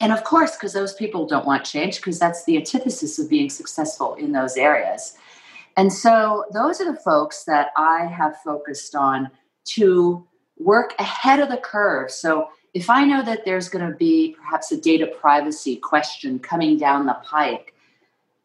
[0.00, 3.48] and of course, because those people don't want change, because that's the antithesis of being
[3.48, 5.16] successful in those areas.
[5.76, 9.30] And so, those are the folks that I have focused on
[9.66, 10.26] to
[10.58, 12.10] work ahead of the curve.
[12.10, 16.76] So, if I know that there's going to be perhaps a data privacy question coming
[16.76, 17.74] down the pike,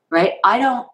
[0.09, 0.35] right?
[0.43, 0.87] I don't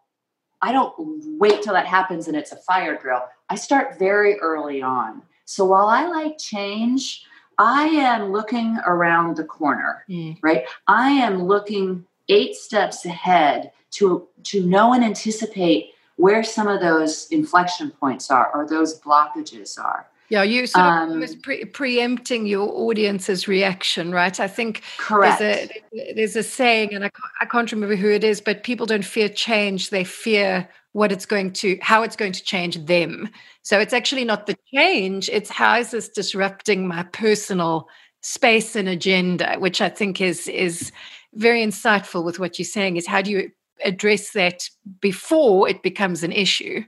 [0.61, 0.93] I don't
[1.39, 3.23] wait till that happens and it's a fire drill.
[3.49, 5.21] I start very early on.
[5.45, 7.23] So while I like change,
[7.57, 10.37] I am looking around the corner, mm.
[10.41, 10.65] right?
[10.87, 17.27] I am looking eight steps ahead to to know and anticipate where some of those
[17.29, 20.07] inflection points are or those blockages are.
[20.29, 24.37] Yeah, you sort of um, almost pre- preempting your audience's reaction, right?
[24.39, 25.39] I think correct.
[25.39, 28.63] There's a, there's a saying, and I can't, I can't remember who it is, but
[28.63, 32.85] people don't fear change; they fear what it's going to, how it's going to change
[32.85, 33.29] them.
[33.61, 37.87] So it's actually not the change; it's how is this disrupting my personal
[38.21, 40.91] space and agenda, which I think is is
[41.35, 42.97] very insightful with what you're saying.
[42.97, 43.51] Is how do you
[43.85, 46.83] address that before it becomes an issue?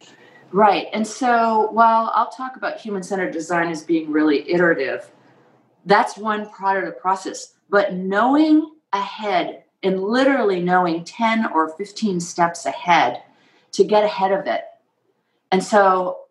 [0.51, 0.87] Right.
[0.93, 5.11] And so while I'll talk about human centered design as being really iterative,
[5.85, 7.55] that's one part of the process.
[7.69, 13.21] but knowing ahead and literally knowing 10 or 15 steps ahead
[13.73, 14.63] to get ahead of it.
[15.51, 16.21] And so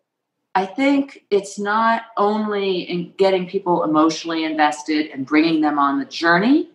[0.55, 6.05] I think it's not only in getting people emotionally invested and bringing them on the
[6.05, 6.69] journey,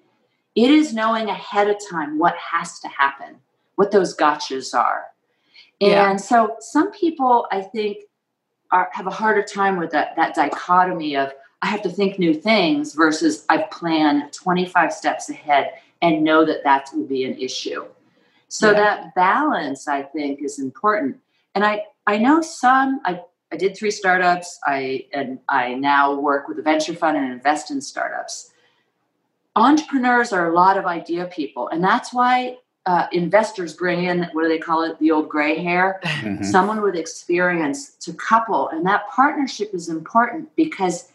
[0.54, 3.36] it is knowing ahead of time what has to happen,
[3.74, 5.06] what those gotchas are.
[5.80, 6.16] And yeah.
[6.16, 7.98] so some people, I think,
[8.70, 11.32] are, have a harder time with that, that dichotomy of
[11.62, 16.62] I have to think new things versus I plan 25 steps ahead and know that
[16.64, 17.86] that will be an issue.
[18.48, 18.76] So yeah.
[18.76, 21.16] that balance, I think, is important.
[21.54, 23.22] And I, I know some, I,
[23.54, 24.58] I did three startups.
[24.66, 28.50] I and I now work with a venture fund and invest in startups.
[29.56, 34.42] Entrepreneurs are a lot of idea people, and that's why uh, investors bring in what
[34.42, 36.00] do they call it the old gray hair?
[36.24, 36.44] Mm-hmm.
[36.44, 41.10] someone with experience to couple and that partnership is important because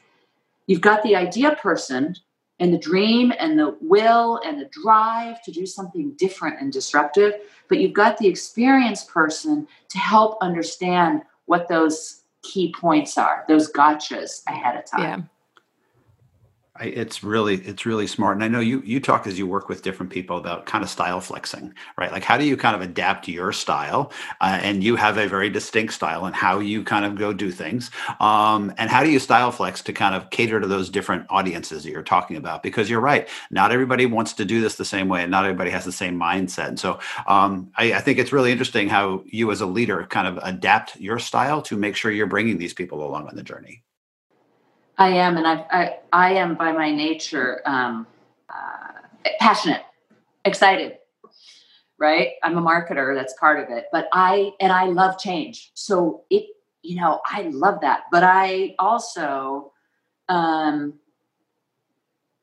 [0.68, 2.16] you've got the idea person
[2.60, 7.34] and the dream and the will and the drive to do something different and disruptive
[7.70, 13.72] but you've got the experienced person to help understand what those key points are those
[13.72, 15.02] gotchas ahead of time.
[15.02, 15.22] Yeah
[16.80, 18.38] I, it's really it's really smart.
[18.38, 20.89] And i know you you talk as you work with different people about kind of
[20.89, 22.12] style flexing right?
[22.12, 24.12] Like how do you kind of adapt your style?
[24.42, 27.52] Uh, and you have a very distinct style and how you kind of go do
[27.52, 27.92] things.
[28.20, 31.84] Um, and how do you style flex to kind of cater to those different audiences
[31.84, 32.63] that you're talking about?
[32.63, 35.70] Because you're right not everybody wants to do this the same way and not everybody
[35.72, 36.68] has the same mindset.
[36.68, 40.28] And so um, I, I think it's really interesting how you as a leader kind
[40.28, 43.84] of adapt your style to make sure you're bringing these people along on the journey
[45.00, 48.06] I am, and I, I, I am by my nature um,
[48.50, 49.00] uh,
[49.40, 49.84] passionate,
[50.44, 50.98] excited.
[51.98, 53.16] Right, I'm a marketer.
[53.16, 53.86] That's part of it.
[53.92, 55.72] But I and I love change.
[55.74, 56.48] So it,
[56.82, 58.04] you know, I love that.
[58.12, 59.72] But I also,
[60.28, 60.94] um,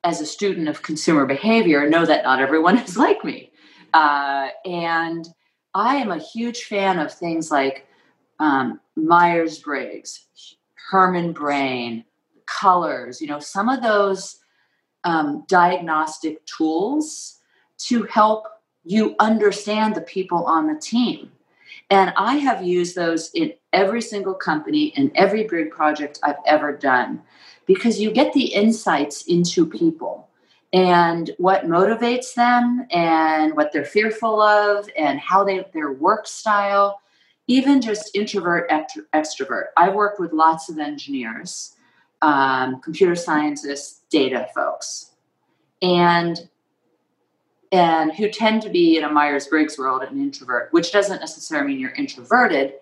[0.03, 3.51] as a student of consumer behavior, know that not everyone is like me,
[3.93, 5.27] uh, and
[5.75, 7.85] I am a huge fan of things like
[8.39, 10.25] um, Myers Briggs,
[10.91, 12.03] Herrmann Brain,
[12.47, 14.39] colors, you know, some of those
[15.03, 17.39] um, diagnostic tools
[17.77, 18.47] to help
[18.83, 21.31] you understand the people on the team.
[21.89, 26.75] And I have used those in every single company and every big project I've ever
[26.75, 27.21] done
[27.65, 30.27] because you get the insights into people
[30.73, 36.99] and what motivates them and what they're fearful of and how they their work style
[37.47, 38.69] even just introvert
[39.13, 41.75] extrovert i've worked with lots of engineers
[42.21, 45.11] um, computer scientists, data folks,
[45.81, 46.49] and
[47.71, 51.67] and who tend to be in a Myers Briggs world an introvert, which doesn't necessarily
[51.67, 52.75] mean you're introverted,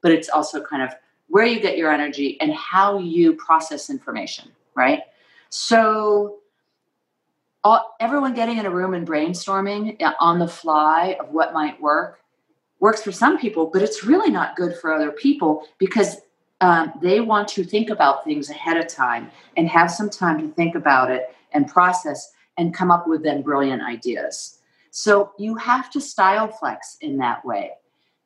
[0.00, 0.90] but it's also kind of
[1.28, 5.00] where you get your energy and how you process information, right?
[5.48, 6.38] So,
[7.64, 12.18] all, everyone getting in a room and brainstorming on the fly of what might work
[12.80, 16.16] works for some people, but it's really not good for other people because
[16.62, 20.54] um, they want to think about things ahead of time and have some time to
[20.54, 24.60] think about it and process and come up with then brilliant ideas.
[24.92, 27.72] So you have to style flex in that way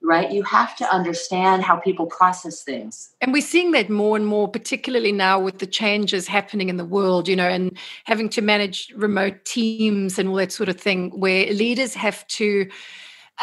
[0.02, 0.30] right?
[0.30, 3.10] You have to understand how people process things.
[3.20, 6.84] And we're seeing that more and more, particularly now with the changes happening in the
[6.84, 11.10] world, you know, and having to manage remote teams and all that sort of thing,
[11.18, 12.68] where leaders have to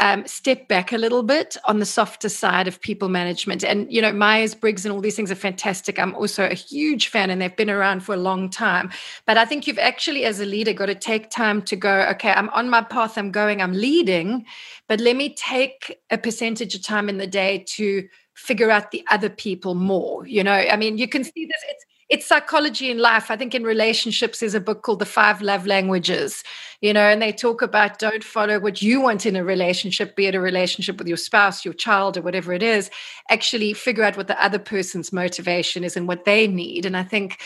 [0.01, 3.63] um, step back a little bit on the softer side of people management.
[3.63, 5.99] And, you know, Myers Briggs and all these things are fantastic.
[5.99, 8.89] I'm also a huge fan and they've been around for a long time.
[9.25, 12.31] But I think you've actually, as a leader, got to take time to go, okay,
[12.31, 14.45] I'm on my path, I'm going, I'm leading,
[14.87, 19.05] but let me take a percentage of time in the day to figure out the
[19.11, 20.25] other people more.
[20.25, 23.31] You know, I mean, you can see this, it's, it's psychology in life.
[23.31, 26.43] I think in relationships, there's a book called The Five Love Languages,
[26.79, 30.27] you know, and they talk about don't follow what you want in a relationship, be
[30.27, 32.91] it a relationship with your spouse, your child, or whatever it is.
[33.31, 36.85] Actually, figure out what the other person's motivation is and what they need.
[36.85, 37.39] And I think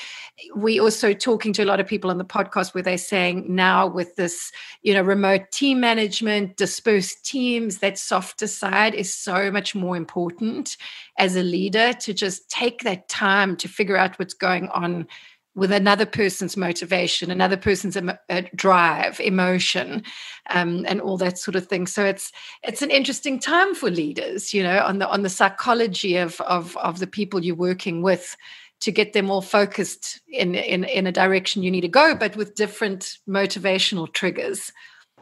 [0.55, 3.87] we also talking to a lot of people on the podcast where they're saying now
[3.87, 4.51] with this,
[4.83, 10.77] you know, remote team management, dispersed teams, that softer side is so much more important
[11.17, 15.07] as a leader to just take that time to figure out what's going on
[15.55, 20.03] with another person's motivation, another person's em- uh, drive, emotion,
[20.51, 21.87] um, and all that sort of thing.
[21.87, 22.31] So it's
[22.61, 26.77] it's an interesting time for leaders, you know, on the on the psychology of of
[26.77, 28.37] of the people you're working with
[28.79, 32.35] to get them all focused in in in a direction you need to go, but
[32.35, 34.71] with different motivational triggers.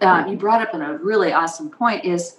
[0.01, 2.38] Uh, you brought up a really awesome point is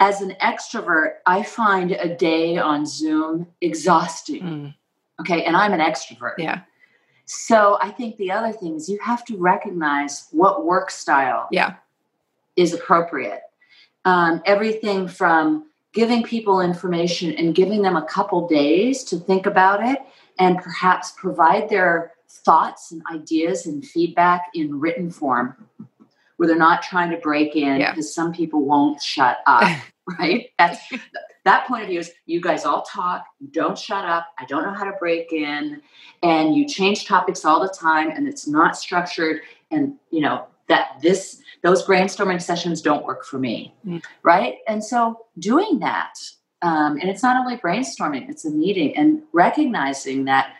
[0.00, 4.42] as an extrovert, I find a day on Zoom exhausting.
[4.42, 4.74] Mm.
[5.20, 5.44] Okay.
[5.44, 6.34] And I'm an extrovert.
[6.38, 6.62] Yeah.
[7.26, 11.76] So I think the other thing is you have to recognize what work style yeah.
[12.56, 13.40] is appropriate.
[14.04, 19.82] Um, everything from giving people information and giving them a couple days to think about
[19.82, 19.98] it
[20.38, 25.54] and perhaps provide their thoughts and ideas and feedback in written form
[26.36, 27.92] where they're not trying to break in Yeah.
[27.92, 29.62] because some people won't shut up
[30.18, 30.80] right that's
[31.44, 34.72] that point of view is you guys all talk don't shut up i don't know
[34.74, 35.80] how to break in
[36.22, 39.40] and you change topics all the time and it's not structured
[39.70, 44.02] and you know that this those brainstorming sessions don't work for me Mm.
[44.22, 46.14] right and so doing that
[46.62, 50.54] um, and it's not only brainstorming it's a meeting and recognizing that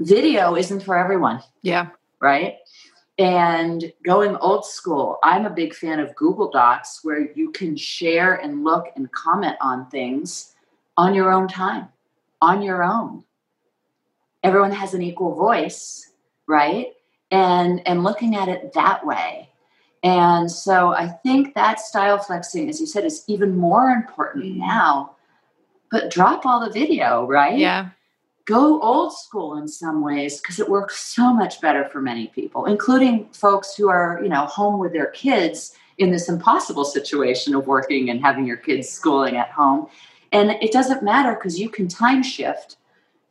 [0.00, 1.88] video isn't for everyone Yeah.
[2.20, 2.56] right?
[3.18, 8.34] And going old school, I'm a big fan of Google Docs where you can share
[8.36, 10.54] and look and comment on things
[10.96, 11.88] on your own time,
[12.40, 13.24] on your own.
[14.42, 16.10] Everyone has an equal voice,
[16.48, 16.88] right?
[17.32, 19.48] And and looking at it that way.
[20.04, 24.58] And so I think that style flexing, as you said, is even more important Mm.
[24.58, 25.16] now.
[25.90, 27.58] But drop all the video, right?
[27.58, 27.88] Yeah.
[28.44, 32.64] go old school in some ways because it works so much better for many people
[32.66, 37.68] including folks who are you know home with their kids in this impossible situation of
[37.68, 39.86] working and having your kids schooling at home
[40.32, 42.78] and it doesn't matter because you can time shift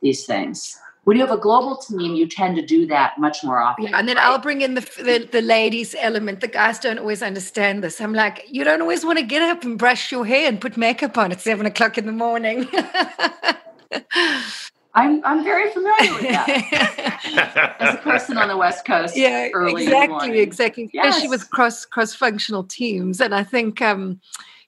[0.00, 3.60] these things when you have a global team you tend to do that much more
[3.60, 4.26] often Yeah, and then right?
[4.26, 6.40] I'll bring in the, the the ladies element.
[6.40, 8.00] The guys don't always understand this.
[8.00, 10.76] I'm like, you don't always want to get up and brush your hair and put
[10.76, 12.68] makeup on at seven o'clock in the morning.
[14.94, 19.86] I'm, I'm very familiar with that as a person on the west coast yeah, early
[19.86, 20.90] in the exactly, exactly.
[20.94, 23.82] Especially with cross cross functional teams, and I think.
[23.82, 24.20] um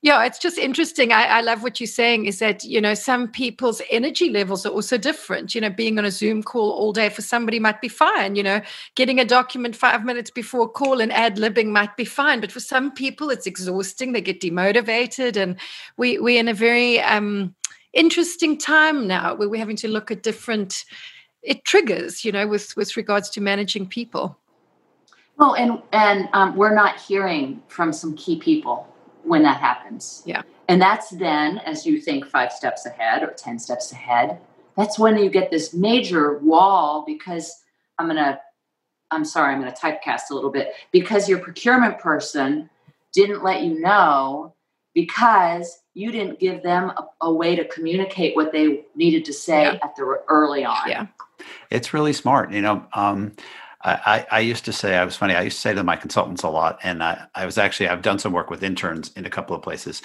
[0.05, 1.13] yeah, it's just interesting.
[1.13, 4.69] I, I love what you're saying is that, you know, some people's energy levels are
[4.69, 5.55] also different.
[5.55, 8.37] You know, being on a Zoom call all day for somebody might be fine.
[8.37, 8.61] You know,
[8.97, 12.43] getting a document five minutes before a call and ad libbing might be fine.
[12.43, 14.13] But for some people, it's exhausting.
[14.13, 15.39] They get demotivated.
[15.39, 15.57] And
[15.97, 17.55] we, we're in a very um,
[17.95, 20.85] interesting time now where we're having to look at different
[21.43, 24.39] it triggers, you know, with, with regards to managing people.
[25.39, 28.87] Well, and and um, we're not hearing from some key people
[29.25, 30.23] when that happens.
[30.25, 30.43] Yeah.
[30.69, 34.39] And that's then, as you think five steps ahead or ten steps ahead,
[34.77, 37.63] that's when you get this major wall because
[37.99, 38.41] I'm gonna,
[39.11, 42.71] I'm sorry, I'm gonna typecast a little bit because your procurement person
[43.13, 44.55] didn't let you know
[44.95, 49.63] because you didn't give them a, a way to communicate what they needed to say
[49.65, 49.79] Yeah.
[49.83, 50.89] at the early on.
[50.89, 51.07] Yeah.
[51.71, 52.53] It's really smart.
[52.53, 53.33] You know, um,
[53.85, 56.43] I, I used to say, I was funny, I used to say to my consultants
[56.43, 59.31] a lot, and I, I was actually, I've done some work with interns in a
[59.31, 60.01] couple of places.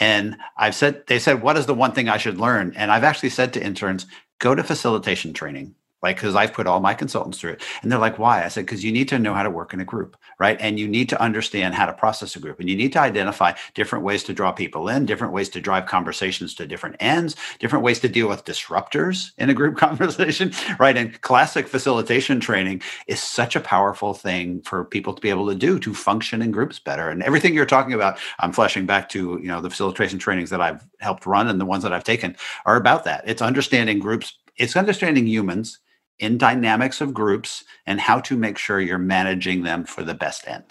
[0.00, 2.74] And I've said, they said, what is the one thing I should learn?
[2.76, 4.06] And I've actually said to interns,
[4.38, 5.74] go to facilitation training.
[6.02, 7.62] Like, because I've put all my consultants through it.
[7.82, 8.44] And they're like, why?
[8.44, 10.56] I said, because you need to know how to work in a group, right?
[10.60, 12.58] And you need to understand how to process a group.
[12.58, 15.86] And you need to identify different ways to draw people in, different ways to drive
[15.86, 20.96] conversations to different ends, different ways to deal with disruptors in a group conversation, right?
[20.96, 25.54] And classic facilitation training is such a powerful thing for people to be able to
[25.54, 27.08] do to function in groups better.
[27.10, 30.60] And everything you're talking about, I'm flashing back to, you know, the facilitation trainings that
[30.60, 32.36] I've helped run and the ones that I've taken
[32.66, 33.22] are about that.
[33.26, 35.78] It's understanding groups, it's understanding humans
[36.22, 40.46] in dynamics of groups and how to make sure you're managing them for the best
[40.46, 40.64] end.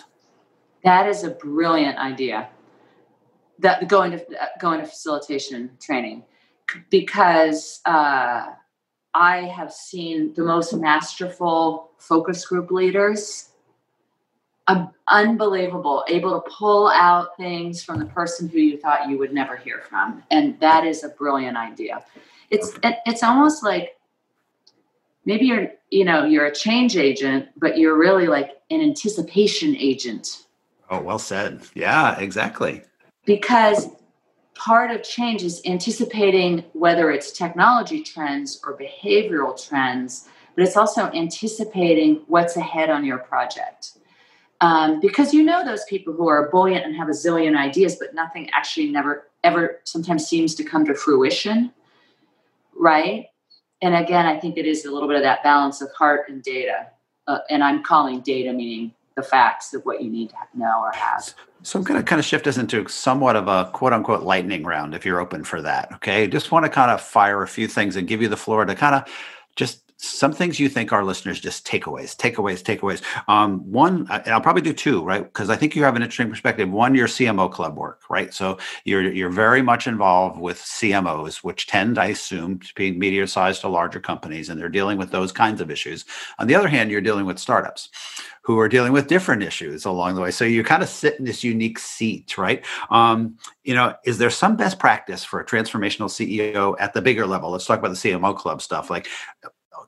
[0.84, 2.50] That is a brilliant idea.
[3.60, 4.26] That going to
[4.60, 6.24] going to facilitation training,
[6.90, 8.46] because uh,
[9.14, 13.50] I have seen the most masterful focus group leaders.
[15.10, 19.58] Unbelievable, able to pull out things from the person who you thought you would never
[19.58, 22.02] hear from, and that is a brilliant idea.
[22.50, 23.98] It's it's almost like
[25.26, 30.44] maybe you're you know you're a change agent, but you're really like an anticipation agent
[30.92, 31.62] Oh, well said.
[31.74, 32.82] Yeah, exactly.
[33.26, 33.88] because
[34.56, 41.10] part of change is anticipating whether it's technology trends or behavioral trends, but it's also
[41.14, 43.98] anticipating what's ahead on your project.
[44.60, 48.14] Um, because you know those people who are buoyant and have a zillion ideas, but
[48.14, 51.72] nothing actually never ever sometimes seems to come to fruition,
[52.76, 53.28] right?
[53.82, 56.44] And again, I think it is a little bit of that balance of heart and
[56.44, 56.88] data.
[57.28, 60.92] Uh, and I'm calling data meaning the facts of what you need to know or
[60.92, 61.34] have.
[61.64, 64.64] So I'm going to kind of shift us into somewhat of a quote unquote lightning
[64.64, 65.92] round if you're open for that.
[65.96, 66.28] Okay.
[66.28, 68.76] Just want to kind of fire a few things and give you the floor to
[68.76, 69.04] kind of
[69.56, 73.04] just some things you think our listeners just takeaways, takeaways, takeaways.
[73.28, 75.24] Um, one, I'll probably do two, right?
[75.24, 76.72] Because I think you have an interesting perspective.
[76.72, 78.34] One, your CMO club work, right?
[78.34, 83.62] So you're you're very much involved with CMOs, which tend, I assume, to be medium-sized
[83.62, 86.06] to larger companies, and they're dealing with those kinds of issues.
[86.40, 87.90] On the other hand, you're dealing with startups
[88.44, 90.32] who are dealing with different issues along the way.
[90.32, 92.66] So you kind of sit in this unique seat, right?
[92.90, 97.28] Um, you know, is there some best practice for a transformational CEO at the bigger
[97.28, 97.52] level?
[97.52, 98.90] Let's talk about the CMO club stuff.
[98.90, 99.08] Like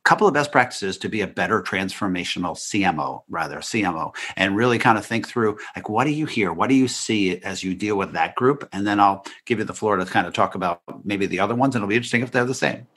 [0.03, 4.97] couple of best practices to be a better transformational CMO, rather CMO, and really kind
[4.97, 7.97] of think through like what do you hear, what do you see as you deal
[7.97, 10.81] with that group, and then I'll give you the floor to kind of talk about
[11.03, 12.87] maybe the other ones, and it'll be interesting if they're the same.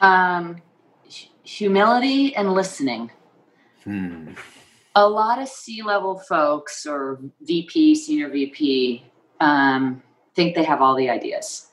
[0.00, 0.62] Um,
[1.44, 3.10] humility and listening.
[3.84, 4.32] Hmm.
[4.96, 9.04] A lot of C-level folks or VP, senior VP,
[9.40, 10.02] um,
[10.34, 11.68] think they have all the ideas,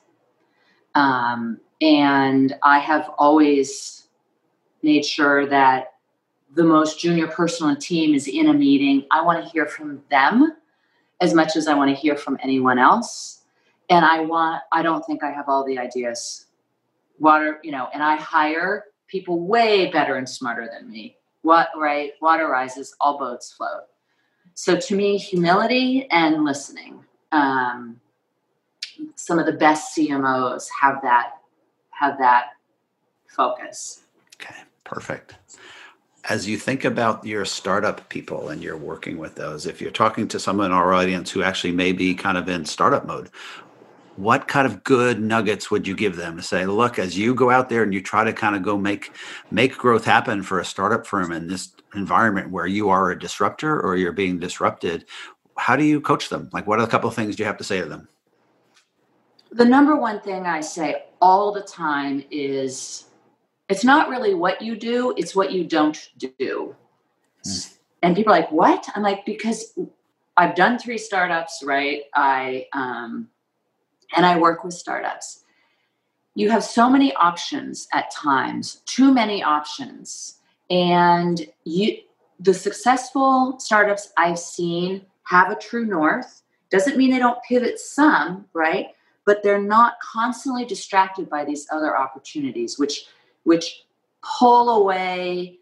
[0.93, 4.02] um, and I have always
[4.83, 5.93] made sure that
[6.55, 9.05] the most junior person on the team is in a meeting.
[9.11, 10.55] I want to hear from them
[11.21, 13.41] as much as I want to hear from anyone else.
[13.89, 16.45] And I want, I don't think I have all the ideas.
[17.19, 21.17] Water, you know, and I hire people way better and smarter than me.
[21.41, 22.11] What, right?
[22.21, 23.83] Water rises, all boats float.
[24.53, 27.03] So to me, humility and listening.
[27.31, 27.99] Um,
[29.15, 31.33] some of the best CMOs have that
[31.91, 32.47] have that
[33.27, 34.01] focus.
[34.35, 34.55] Okay.
[34.83, 35.35] Perfect.
[36.29, 40.27] As you think about your startup people and you're working with those, if you're talking
[40.29, 43.29] to someone in our audience who actually may be kind of in startup mode,
[44.15, 47.49] what kind of good nuggets would you give them to say, look, as you go
[47.49, 49.11] out there and you try to kind of go make
[49.51, 53.81] make growth happen for a startup firm in this environment where you are a disruptor
[53.81, 55.05] or you're being disrupted,
[55.57, 56.49] how do you coach them?
[56.53, 58.07] Like what are a couple of things you have to say to them?
[59.51, 63.05] The number one thing I say all the time is
[63.69, 66.75] it's not really what you do, it's what you don't do.
[67.45, 67.77] Mm.
[68.01, 68.87] And people are like, what?
[68.95, 69.77] I'm like, because
[70.35, 72.03] I've done three startups, right?
[72.13, 73.29] I um,
[74.15, 75.43] and I work with startups.
[76.35, 80.39] You have so many options at times, too many options.
[80.69, 81.97] And you
[82.39, 86.41] the successful startups I've seen have a true north.
[86.69, 88.87] Doesn't mean they don't pivot some, right?
[89.25, 93.05] But they're not constantly distracted by these other opportunities, which
[93.43, 93.83] which
[94.39, 95.59] pull away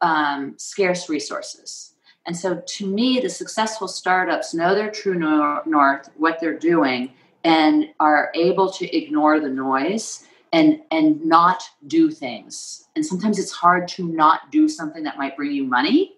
[0.00, 1.94] um, scarce resources.
[2.26, 7.12] And so, to me, the successful startups know their true north, what they're doing,
[7.44, 12.88] and are able to ignore the noise and and not do things.
[12.96, 16.16] And sometimes it's hard to not do something that might bring you money,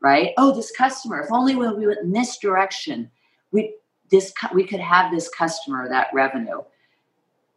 [0.00, 0.32] right?
[0.36, 1.20] Oh, this customer.
[1.20, 3.10] If only we went in this direction,
[3.50, 3.74] we
[4.10, 6.62] this we could have this customer that revenue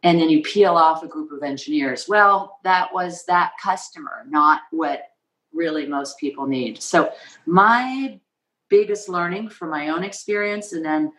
[0.04, 2.06] and then you peel off a group of engineers.
[2.08, 5.08] Well that was that customer not what
[5.52, 6.80] really most people need.
[6.80, 7.12] So
[7.46, 8.20] my
[8.68, 11.12] biggest learning from my own experience and then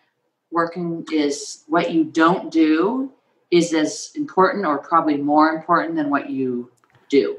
[0.52, 3.12] working is what you don't do
[3.52, 6.72] is as important or probably more important than what you
[7.10, 7.38] do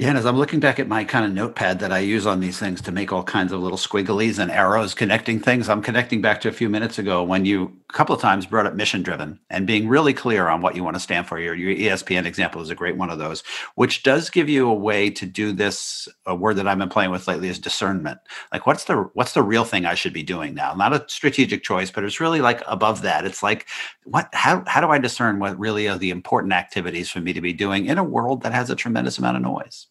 [0.00, 2.40] yeah, and as I'm looking back at my kind of notepad that I use on
[2.40, 6.22] these things to make all kinds of little squigglies and arrows connecting things, I'm connecting
[6.22, 9.02] back to a few minutes ago when you a couple of times brought up mission
[9.02, 11.38] driven and being really clear on what you want to stand for.
[11.38, 13.42] Your, your ESPN example is a great one of those,
[13.74, 16.08] which does give you a way to do this.
[16.24, 18.20] A word that I've been playing with lately is discernment.
[18.54, 20.72] Like, what's the what's the real thing I should be doing now?
[20.72, 23.26] Not a strategic choice, but it's really like above that.
[23.26, 23.66] It's like,
[24.04, 24.30] what?
[24.32, 27.52] How how do I discern what really are the important activities for me to be
[27.52, 29.88] doing in a world that has a tremendous amount of noise?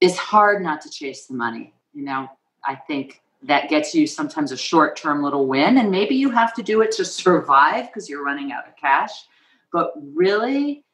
[0.00, 1.74] It's hard not to chase the money.
[1.92, 2.28] You know,
[2.64, 6.54] I think that gets you sometimes a short term little win, and maybe you have
[6.54, 9.26] to do it to survive because you're running out of cash.
[9.72, 10.84] But really,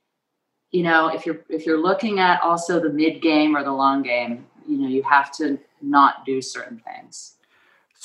[0.70, 4.02] you know, if you're if you're looking at also the mid game or the long
[4.02, 7.33] game, you know, you have to not do certain things.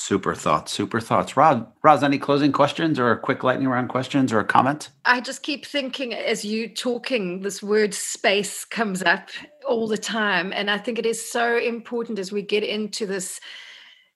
[0.00, 1.36] Super thoughts, super thoughts.
[1.36, 4.88] Rod, Roz, any closing questions or a quick lightning round questions or a comment?
[5.04, 9.28] I just keep thinking as you talking, this word space comes up
[9.68, 10.54] all the time.
[10.54, 13.40] And I think it is so important as we get into this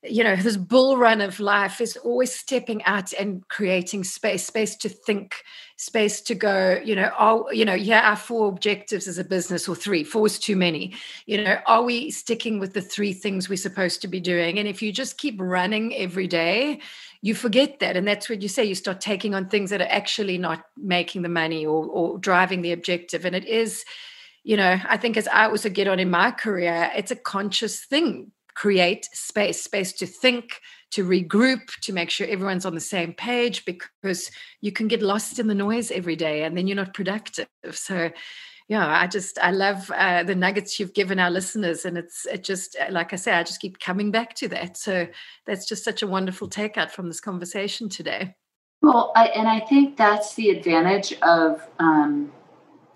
[0.06, 4.76] you know this bull run of life is always stepping out and creating space space
[4.76, 5.36] to think
[5.76, 9.68] space to go you know are you know yeah our four objectives as a business
[9.68, 10.94] or three four is too many.
[11.26, 14.58] You know are we sticking with the three things we're supposed to be doing?
[14.58, 16.80] And if you just keep running every day
[17.22, 17.96] you forget that.
[17.96, 21.22] And that's what you say you start taking on things that are actually not making
[21.22, 23.24] the money or, or driving the objective.
[23.24, 23.82] And it is
[24.44, 27.86] you know i think as i also get on in my career it's a conscious
[27.86, 33.12] thing create space space to think to regroup to make sure everyone's on the same
[33.12, 34.30] page because
[34.60, 37.48] you can get lost in the noise every day and then you're not productive.
[37.72, 38.10] So
[38.68, 42.42] yeah i just i love uh, the nuggets you've given our listeners and it's it
[42.42, 44.76] just uh, like i say i just keep coming back to that.
[44.76, 45.06] So
[45.46, 48.34] that's just such a wonderful takeout from this conversation today.
[48.82, 52.32] Well I, and i think that's the advantage of um,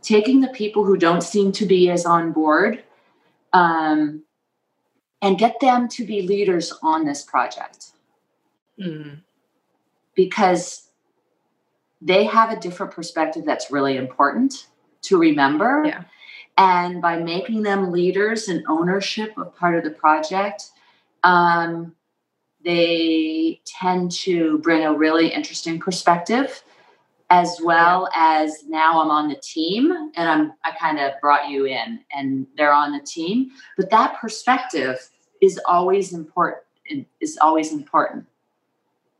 [0.02, 2.84] taking the people who don't seem to be as on board
[3.52, 4.22] um,
[5.22, 7.92] and get them to be leaders on this project
[8.78, 9.18] mm.
[10.14, 10.88] because
[12.00, 14.68] they have a different perspective that's really important
[15.02, 15.82] to remember.
[15.84, 16.04] Yeah.
[16.56, 20.70] And by making them leaders and ownership of part of the project,
[21.22, 21.94] um,
[22.64, 26.62] they tend to bring a really interesting perspective
[27.30, 31.66] as well as now I'm on the team and I'm I kind of brought you
[31.66, 33.50] in and they're on the team.
[33.76, 35.10] But that perspective
[35.40, 36.62] is always important
[37.20, 38.26] is always important.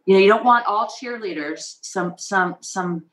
[0.07, 3.05] You know you don't want all cheerleaders some some some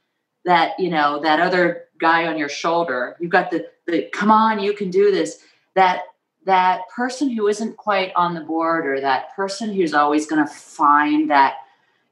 [0.45, 3.17] that you know that other guy on your shoulder.
[3.19, 5.39] You've got the the come on you can do this.
[5.73, 6.03] That
[6.45, 10.51] that person who isn't quite on the board or that person who's always going to
[10.51, 11.55] find that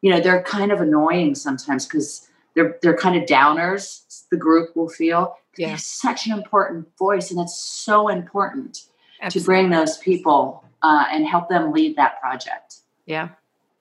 [0.02, 4.76] you know they're kind of annoying sometimes because they're they're kind of downers the group
[4.76, 5.68] will feel yeah.
[5.68, 8.86] they have such an important voice and it's so important
[9.22, 9.40] Absolutely.
[9.42, 13.30] to bring those people uh, and help them lead that project yeah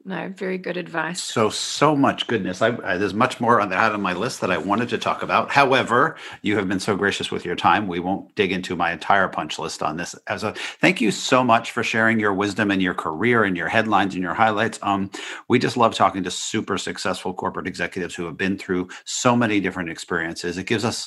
[0.04, 1.22] no, very good advice.
[1.22, 2.60] So, so much goodness.
[2.60, 5.22] I, I, there's much more on that on my list that I wanted to talk
[5.22, 5.50] about.
[5.50, 7.86] However, you have been so gracious with your time.
[7.86, 10.16] We won't dig into my entire punch list on this.
[10.26, 13.68] As a thank you so much for sharing your wisdom and your career and your
[13.68, 14.80] headlines and your highlights.
[14.82, 15.10] Um,
[15.48, 19.60] we just love talking to super successful corporate executives who have been through so many
[19.60, 20.58] different experiences.
[20.58, 21.06] It gives us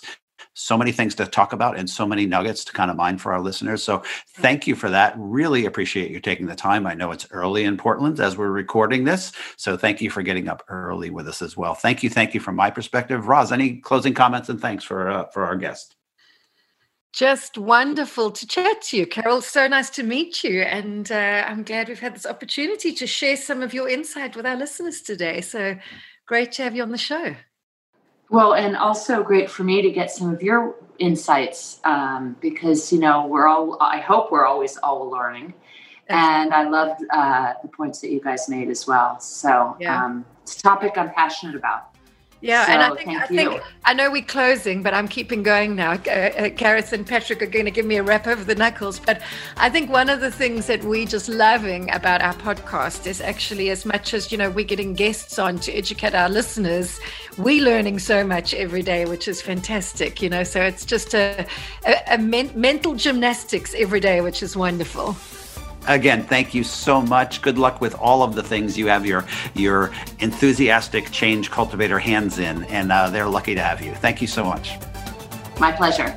[0.53, 3.33] so many things to talk about and so many nuggets to kind of mine for
[3.33, 3.83] our listeners.
[3.83, 4.03] So
[4.35, 5.13] thank you for that.
[5.17, 6.87] Really appreciate you taking the time.
[6.87, 9.31] I know it's early in Portland as we're recording this.
[9.57, 11.75] So thank you for getting up early with us as well.
[11.75, 12.09] Thank you.
[12.09, 13.27] Thank you from my perspective.
[13.27, 15.95] Roz, any closing comments and thanks for uh, for our guest?
[17.13, 19.41] Just wonderful to chat to you, Carol.
[19.41, 20.63] So nice to meet you.
[20.63, 24.45] And uh, I'm glad we've had this opportunity to share some of your insight with
[24.45, 25.39] our listeners today.
[25.39, 25.77] So
[26.25, 27.33] great to have you on the show.
[28.29, 32.99] Well, and also great for me to get some of your insights um, because you
[32.99, 33.77] know we're all.
[33.79, 35.53] I hope we're always all learning,
[36.07, 39.19] and I loved uh, the points that you guys made as well.
[39.19, 40.03] So yeah.
[40.03, 41.94] um, it's a topic I'm passionate about.
[42.45, 45.75] Yeah, so, and I think I think I know we're closing, but I'm keeping going
[45.75, 45.93] now.
[45.93, 48.99] Uh, uh, and Patrick are going to give me a rap over the knuckles.
[48.99, 49.23] But
[49.57, 53.71] I think one of the things that we're just loving about our podcast is actually
[53.71, 56.99] as much as you know we're getting guests on to educate our listeners,
[57.39, 60.21] we're learning so much every day, which is fantastic.
[60.21, 61.47] You know, so it's just a,
[61.87, 65.15] a, a men- mental gymnastics every day, which is wonderful
[65.87, 67.41] again, thank you so much.
[67.41, 72.39] Good luck with all of the things you have your your enthusiastic change cultivator hands
[72.39, 73.93] in, and uh, they're lucky to have you.
[73.95, 74.77] Thank you so much.
[75.59, 76.15] My pleasure.